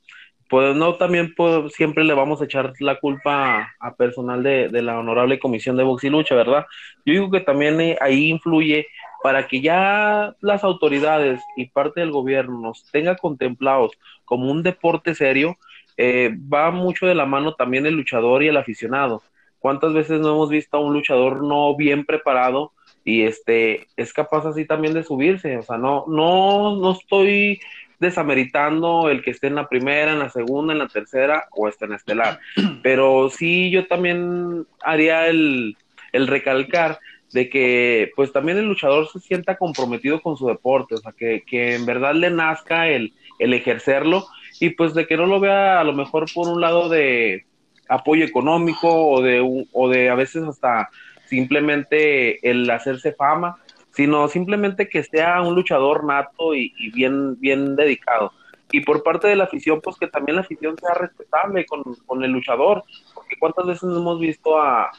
[0.49, 4.81] Pues no, también pues, siempre le vamos a echar la culpa a, personal de, de,
[4.81, 6.65] la honorable comisión de box y lucha, ¿verdad?
[7.05, 8.87] Yo digo que también eh, ahí influye
[9.23, 13.91] para que ya las autoridades y parte del gobierno nos tenga contemplados
[14.23, 15.57] como un deporte serio,
[15.97, 19.23] eh, va mucho de la mano también el luchador y el aficionado.
[19.59, 22.71] ¿Cuántas veces no hemos visto a un luchador no bien preparado
[23.03, 25.57] y este es capaz así también de subirse?
[25.57, 27.59] O sea, no, no, no estoy
[27.99, 31.85] desameritando el que esté en la primera, en la segunda, en la tercera o esté
[31.85, 32.39] en estelar.
[32.83, 35.77] Pero sí yo también haría el,
[36.11, 36.99] el recalcar
[37.33, 41.43] de que pues también el luchador se sienta comprometido con su deporte, o sea, que,
[41.45, 44.25] que en verdad le nazca el, el ejercerlo
[44.59, 47.45] y pues de que no lo vea a lo mejor por un lado de
[47.89, 50.89] apoyo económico o de, o de a veces hasta
[51.25, 53.57] simplemente el hacerse fama,
[53.97, 58.31] sino simplemente que sea un luchador nato y, bien, bien dedicado.
[58.71, 62.23] Y por parte de la afición, pues que también la afición sea respetable con, con
[62.23, 62.83] el luchador,
[63.15, 64.91] porque cuántas veces hemos visto a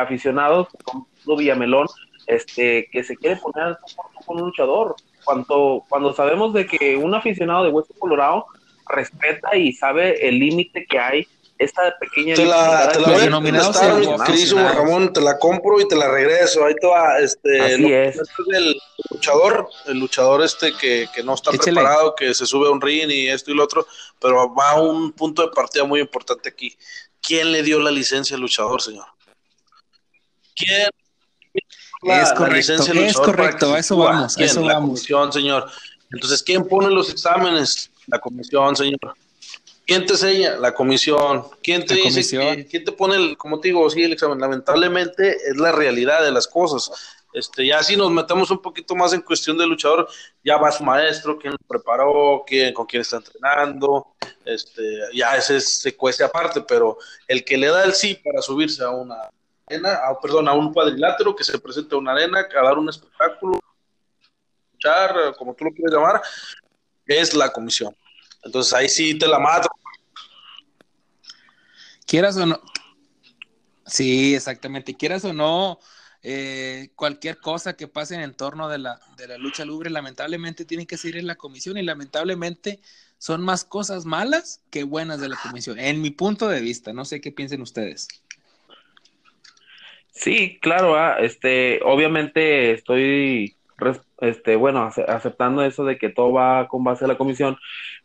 [0.00, 1.06] aficionados como
[1.36, 1.86] Villamelón,
[2.26, 3.76] este, que se quiere poner
[4.24, 8.46] con un luchador, cuando, cuando sabemos de que un aficionado de Hueso Colorado
[8.88, 11.28] respeta y sabe el límite que hay
[11.64, 16.10] esta pequeña te la, te la voy a Ramón, te la compro y te la
[16.10, 16.64] regreso.
[16.64, 18.18] Ahí te va, este, Así es.
[18.52, 18.76] el
[19.10, 23.10] luchador, el luchador este que, que no está preparado, que se sube a un ring
[23.10, 23.86] y esto y lo otro,
[24.20, 26.76] pero va a un punto de partida muy importante aquí.
[27.20, 29.06] ¿Quién le dio la licencia al luchador, señor?
[30.54, 30.90] ¿Quién
[32.02, 35.70] es correcto, es correcto, a eso vamos, eso la comisión, señor.
[36.12, 37.90] Entonces, ¿quién pone los exámenes?
[38.06, 39.14] La comisión, señor.
[39.86, 40.56] ¿Quién te enseña?
[40.56, 41.44] La comisión.
[41.62, 42.66] ¿Quién te dice?
[42.70, 44.40] ¿Quién te pone el, como te digo, sí, el examen?
[44.40, 46.90] Lamentablemente es la realidad de las cosas.
[47.34, 50.08] Este, ya si nos metemos un poquito más en cuestión del luchador,
[50.44, 54.14] ya va su maestro, quién lo preparó, quién, con quién está entrenando,
[54.44, 58.84] este, ya ese se cuece aparte, pero el que le da el sí para subirse
[58.84, 59.16] a una
[59.66, 63.58] arena, perdón, a un cuadrilátero, que se presente a una arena, a dar un espectáculo,
[65.36, 66.22] como tú lo quieres llamar,
[67.06, 67.96] es la comisión.
[68.44, 69.68] Entonces ahí sí te la mato.
[72.06, 72.60] Quieras o no,
[73.86, 74.94] Sí, exactamente.
[74.94, 75.78] Quieras o no,
[76.22, 80.86] eh, cualquier cosa que pase en torno de la, de la lucha libre, lamentablemente tiene
[80.86, 82.80] que seguir en la comisión y lamentablemente
[83.18, 86.92] son más cosas malas que buenas de la comisión, en mi punto de vista.
[86.92, 88.08] No sé qué piensen ustedes.
[90.12, 93.56] Sí, claro, ah, este, obviamente estoy,
[94.20, 97.56] este, bueno, aceptando eso de que todo va con base a la comisión,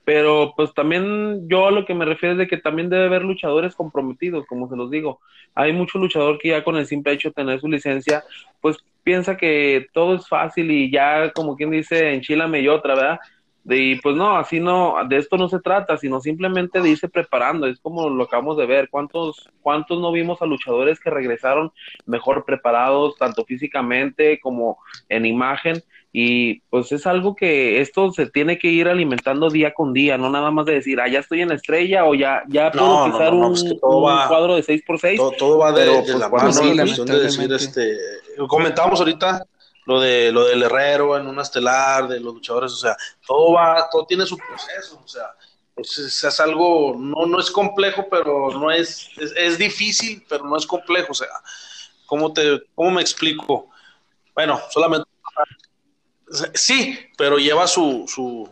[0.03, 3.23] pero pues también yo a lo que me refiero es de que también debe haber
[3.23, 5.19] luchadores comprometidos, como se los digo.
[5.55, 8.23] Hay mucho luchador que ya con el simple hecho de tener su licencia,
[8.61, 13.19] pues piensa que todo es fácil y ya como quien dice, enchilame y otra, ¿verdad?
[13.69, 17.67] Y pues no, así no, de esto no se trata, sino simplemente de irse preparando,
[17.67, 21.71] es como lo acabamos de ver, ¿cuántos, cuántos no vimos a luchadores que regresaron
[22.05, 28.57] mejor preparados, tanto físicamente como en imagen, y pues es algo que esto se tiene
[28.57, 31.49] que ir alimentando día con día, no nada más de decir, ah, ya estoy en
[31.49, 35.37] la estrella o ya, ya puedo pisar un, cuadro de 6x6.
[35.37, 37.95] Todo, va de, pues, la mano, de decir, este,
[38.47, 39.45] comentábamos ahorita
[39.89, 43.89] lo de lo del herrero en una estelar, de los luchadores, o sea, todo va,
[43.91, 45.33] todo tiene su proceso, o sea,
[45.75, 50.67] es, es, algo, no, no es complejo, pero no es, es, difícil, pero no es
[50.67, 51.29] complejo, o sea,
[52.05, 53.71] ¿cómo te, cómo me explico?
[54.35, 55.09] Bueno, solamente
[56.53, 58.47] sí, pero lleva su, su,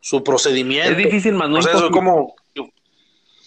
[0.00, 0.92] su procedimiento.
[0.92, 2.34] Es difícil, más no o sea, eso como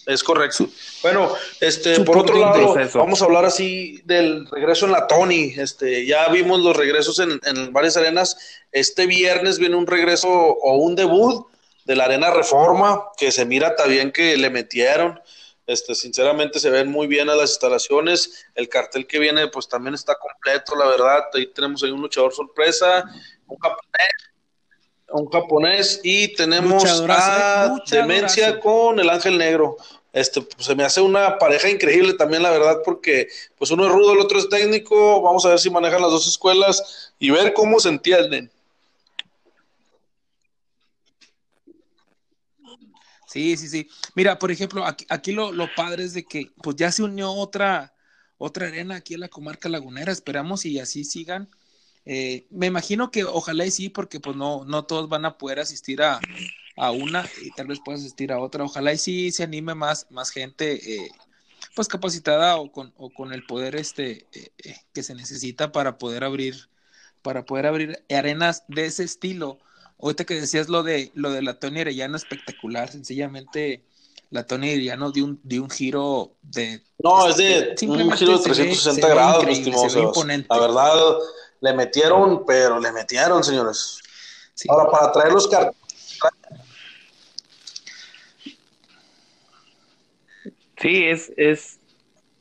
[0.06, 0.68] es correcto.
[1.02, 5.54] Bueno, este, por otro lado, vamos a hablar así del regreso en la Tony.
[5.58, 8.38] Este, ya vimos los regresos en, en, varias arenas.
[8.72, 11.48] Este viernes viene un regreso o un debut
[11.86, 15.20] de la Arena Reforma, que se mira también que le metieron.
[15.68, 18.46] Este, sinceramente se ven muy bien a las instalaciones.
[18.56, 21.24] El cartel que viene, pues también está completo, la verdad.
[21.34, 23.06] Ahí tenemos ahí un luchador sorpresa,
[23.48, 24.31] un japonés,
[25.14, 29.78] un japonés y tenemos a Demencia con el Ángel Negro.
[30.14, 33.92] Este, pues, se me hace una pareja increíble también, la verdad, porque pues uno es
[33.92, 35.22] rudo, el otro es técnico.
[35.22, 38.52] Vamos a ver si manejan las dos escuelas y ver cómo se entienden.
[43.28, 43.90] Sí, sí, sí.
[44.14, 47.32] Mira, por ejemplo, aquí, aquí lo, lo, padre es de que pues ya se unió
[47.32, 47.94] otra,
[48.38, 50.12] otra arena aquí en la comarca lagunera.
[50.12, 51.50] Esperamos y así sigan
[52.06, 55.60] eh, me imagino que ojalá y sí, porque pues no, no todos van a poder
[55.60, 56.20] asistir a,
[56.78, 58.64] a una y tal vez pueda asistir a otra.
[58.64, 61.12] Ojalá y sí se anime más, más gente eh,
[61.76, 66.24] pues capacitada o con, o con el poder este eh, que se necesita para poder
[66.24, 66.70] abrir,
[67.22, 69.60] para poder abrir arenas de ese estilo.
[70.00, 73.86] Ahorita que decías lo de lo de la Tony Arellano espectacular, sencillamente
[74.32, 78.44] la Tony Arellano dio un, dio un giro de no, es de un giro de
[78.44, 79.46] 360 grados,
[80.50, 80.94] La verdad,
[81.62, 84.00] le metieron, pero le metieron, señores.
[84.68, 85.78] Ahora, para traer los carteles.
[90.78, 91.80] Sí, es, es,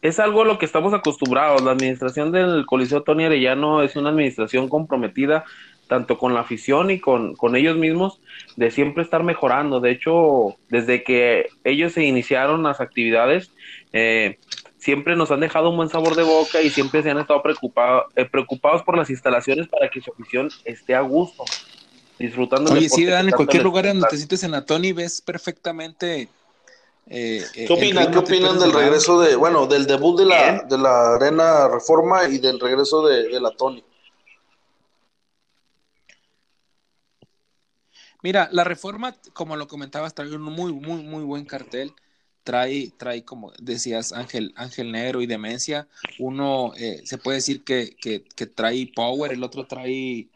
[0.00, 1.62] es algo a lo que estamos acostumbrados.
[1.62, 5.44] La administración del Coliseo Tony Arellano es una administración comprometida
[5.90, 8.20] tanto con la afición y con, con, ellos mismos,
[8.56, 9.80] de siempre estar mejorando.
[9.80, 13.50] De hecho, desde que ellos se iniciaron las actividades,
[13.92, 14.38] eh,
[14.80, 18.06] siempre nos han dejado un buen sabor de boca y siempre se han estado preocupado,
[18.16, 21.44] eh, preocupados por las instalaciones para que su afición esté a gusto,
[22.18, 22.72] disfrutando.
[22.72, 26.28] Oye, sí, Dan, en cualquier lugar donde te sientes en la Tony ves perfectamente.
[27.06, 30.78] Eh, eh ¿Qué opinan, ¿qué opinan del regreso de, bueno, del debut de la, de
[30.78, 33.84] la Arena Reforma y del regreso de, de la Tony?
[38.22, 41.94] Mira, la reforma, como lo comentabas, trae un muy, muy, muy buen cartel
[42.44, 45.88] trae, trae como decías, Ángel, Ángel Negro y Demencia.
[46.18, 50.28] Uno eh, se puede decir que, que, trae Power, el otro trae,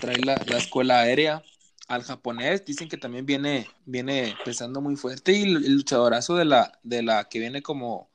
[0.00, 1.42] trae la, escuela aérea.
[1.88, 6.78] Al japonés dicen que también viene, viene pesando muy fuerte y el, luchadorazo de la,
[6.82, 8.08] de la que viene como,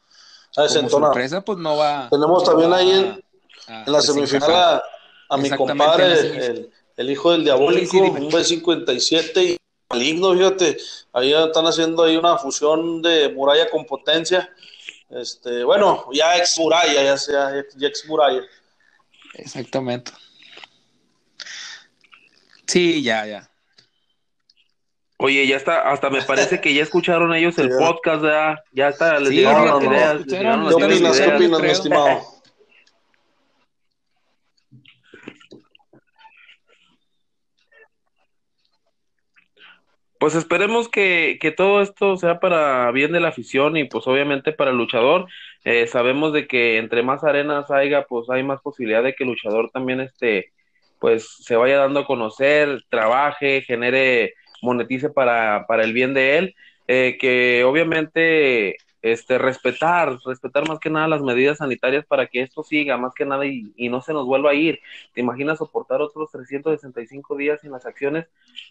[0.56, 2.08] ah, como sorpresa, pues no va.
[2.12, 3.24] Tenemos también ahí en,
[3.92, 4.82] la semifinal
[5.30, 9.58] a, mi compadre, el, hijo del diabólico, un B57 y
[9.94, 10.78] maligno, fíjate,
[11.14, 14.50] ahí están haciendo ahí una fusión de muralla con potencia.
[15.10, 18.42] Este, bueno, ya ex muralla, ya sea ya ex muralla.
[19.36, 20.12] Exactamente.
[22.68, 23.50] Sí, ya, ya.
[25.18, 29.20] Oye, ya está, hasta me parece que ya escucharon ellos el podcast, ya, ya está,
[29.20, 30.22] les llegaron las ideas.
[30.28, 32.22] ¿Qué opinas, qué opinas, mi estimado?
[40.24, 44.54] pues esperemos que, que, todo esto sea para bien de la afición y pues obviamente
[44.54, 45.28] para el luchador.
[45.66, 49.32] Eh, sabemos de que entre más arenas haya, pues hay más posibilidad de que el
[49.32, 50.54] luchador también este,
[50.98, 56.56] pues se vaya dando a conocer, trabaje, genere, monetice para, para el bien de él.
[56.88, 62.64] Eh, que obviamente este, respetar, respetar más que nada las medidas sanitarias para que esto
[62.64, 64.80] siga, más que nada, y, no se nos vuelva a ir.
[65.14, 68.28] ¿Te imaginas soportar otros 365 días sin las acciones?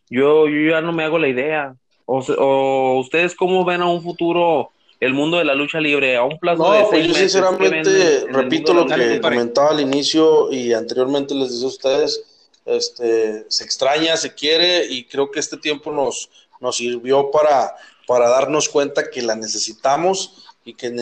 [0.08, 1.76] Yo, yo ya no me hago la idea.
[2.06, 4.70] O, ustedes cómo ven a un futuro
[5.00, 8.86] el mundo de la lucha libre a un plazo de pues yo sinceramente repito lo
[8.86, 14.86] que comentaba al inicio y anteriormente les decía a ustedes, este, se extraña, se quiere
[14.86, 16.30] y creo que este tiempo nos,
[16.60, 17.74] nos sirvió para
[18.12, 20.94] para darnos cuenta que la necesitamos y que,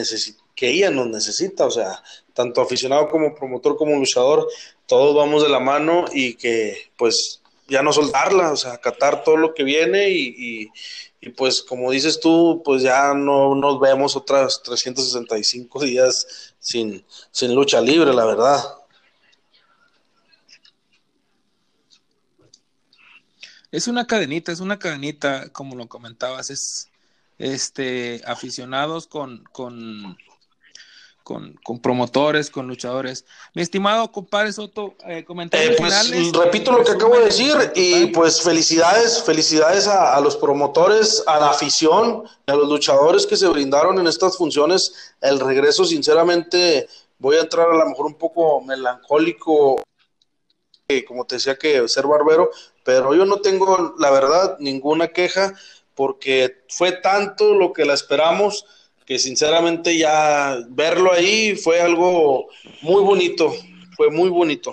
[0.55, 2.01] que ella nos necesita, o sea,
[2.35, 4.47] tanto aficionado como promotor como luchador,
[4.87, 9.37] todos vamos de la mano y que pues ya no soltarla, o sea, acatar todo
[9.37, 10.71] lo que viene y,
[11.37, 17.81] pues como dices tú, pues ya no nos vemos otras 365 días sin, sin lucha
[17.81, 18.63] libre, la verdad.
[23.73, 26.90] Es una cadenita, es una cadenita, como lo comentabas, es,
[27.41, 30.19] este, aficionados con, con,
[31.25, 33.25] con, promotores, con luchadores.
[33.55, 38.07] Mi estimado compadre Soto, eh, comentarios eh, pues, Repito lo que acabo de decir y
[38.07, 43.99] pues felicidades, felicidades a, los promotores, a la afición, a los luchadores que se brindaron
[43.99, 45.15] en estas funciones.
[45.23, 46.89] El regreso, sinceramente,
[47.19, 49.83] voy a entrar a lo mejor un poco melancólico,
[50.89, 52.51] eh, como te decía que ser barbero,
[52.85, 55.55] pero yo no tengo, la verdad, ninguna queja
[56.01, 58.65] porque fue tanto lo que la esperamos
[59.05, 62.49] que sinceramente ya verlo ahí fue algo
[62.81, 63.53] muy bonito,
[63.99, 64.73] fue muy bonito.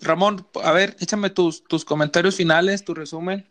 [0.00, 3.48] Ramón, a ver, échame tus, tus comentarios finales, tu resumen.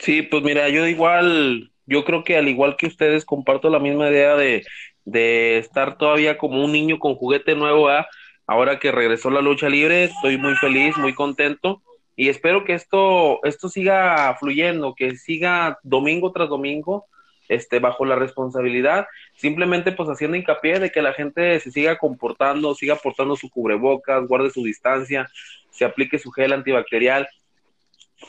[0.00, 4.10] Sí, pues mira, yo igual, yo creo que al igual que ustedes comparto la misma
[4.10, 4.64] idea de,
[5.04, 8.08] de estar todavía como un niño con juguete nuevo, ¿ah?
[8.46, 11.82] Ahora que regresó la lucha libre, estoy muy feliz, muy contento
[12.16, 17.06] y espero que esto, esto siga fluyendo, que siga domingo tras domingo,
[17.48, 22.74] este, bajo la responsabilidad, simplemente pues haciendo hincapié de que la gente se siga comportando,
[22.74, 25.28] siga portando su cubrebocas, guarde su distancia,
[25.70, 27.28] se aplique su gel antibacterial,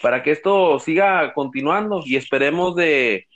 [0.01, 3.27] para que esto siga continuando y esperemos de,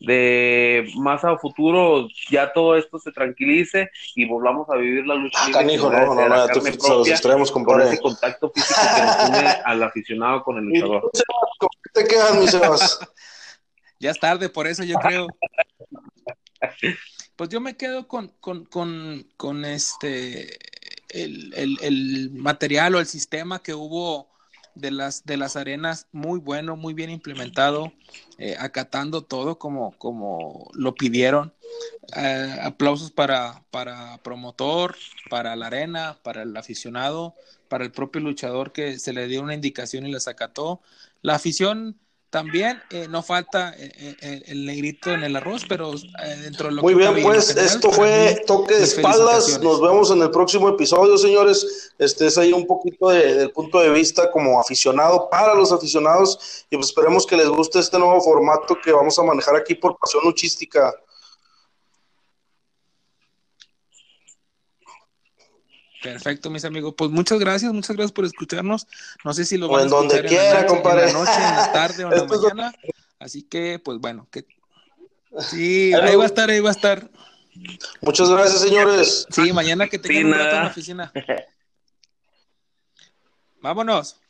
[0.00, 5.38] de más a futuro ya todo esto se tranquilice y volvamos a vivir la lucha
[5.42, 9.48] ah, canijo, no, no, no, tú los extremos, con ese contacto físico que nos une
[9.64, 11.10] al aficionado con el luchador.
[11.58, 13.00] ¿Cómo te quedas, mi Sebas?
[13.98, 15.26] ya es tarde, por eso yo creo.
[17.34, 20.58] Pues yo me quedo con, con, con, con este
[21.08, 24.28] el, el, el material o el sistema que hubo
[24.78, 27.92] de las, de las arenas muy bueno, muy bien implementado,
[28.38, 31.52] eh, acatando todo como, como lo pidieron.
[32.16, 34.96] Eh, aplausos para, para promotor,
[35.28, 37.34] para la arena, para el aficionado,
[37.68, 40.80] para el propio luchador que se le dio una indicación y las acató.
[41.22, 41.98] La afición
[42.30, 45.92] también eh, no falta eh, eh, el negrito en el arroz, pero
[46.42, 49.58] dentro de lo Muy bien, pues esto fue Toque de Espaldas.
[49.62, 51.92] Nos vemos en el próximo episodio, señores.
[51.98, 56.76] Este es ahí un poquito del punto de vista como aficionado para los aficionados y
[56.76, 60.24] pues esperemos que les guste este nuevo formato que vamos a manejar aquí por Pasión
[60.24, 60.94] Luchística.
[66.02, 66.94] Perfecto, mis amigos.
[66.96, 68.86] Pues muchas gracias, muchas gracias por escucharnos.
[69.24, 72.04] No sé si lo van a escuchar donde quiera, en la, noche, en la tarde
[72.04, 72.74] o en la mañana.
[73.18, 74.46] Así que, pues bueno, que
[75.40, 77.10] sí, ahí va a estar, ahí va a estar.
[78.00, 79.26] Muchas gracias, señores.
[79.30, 81.12] Sí, mañana que tengan un rato en la oficina.
[83.60, 84.20] Vámonos.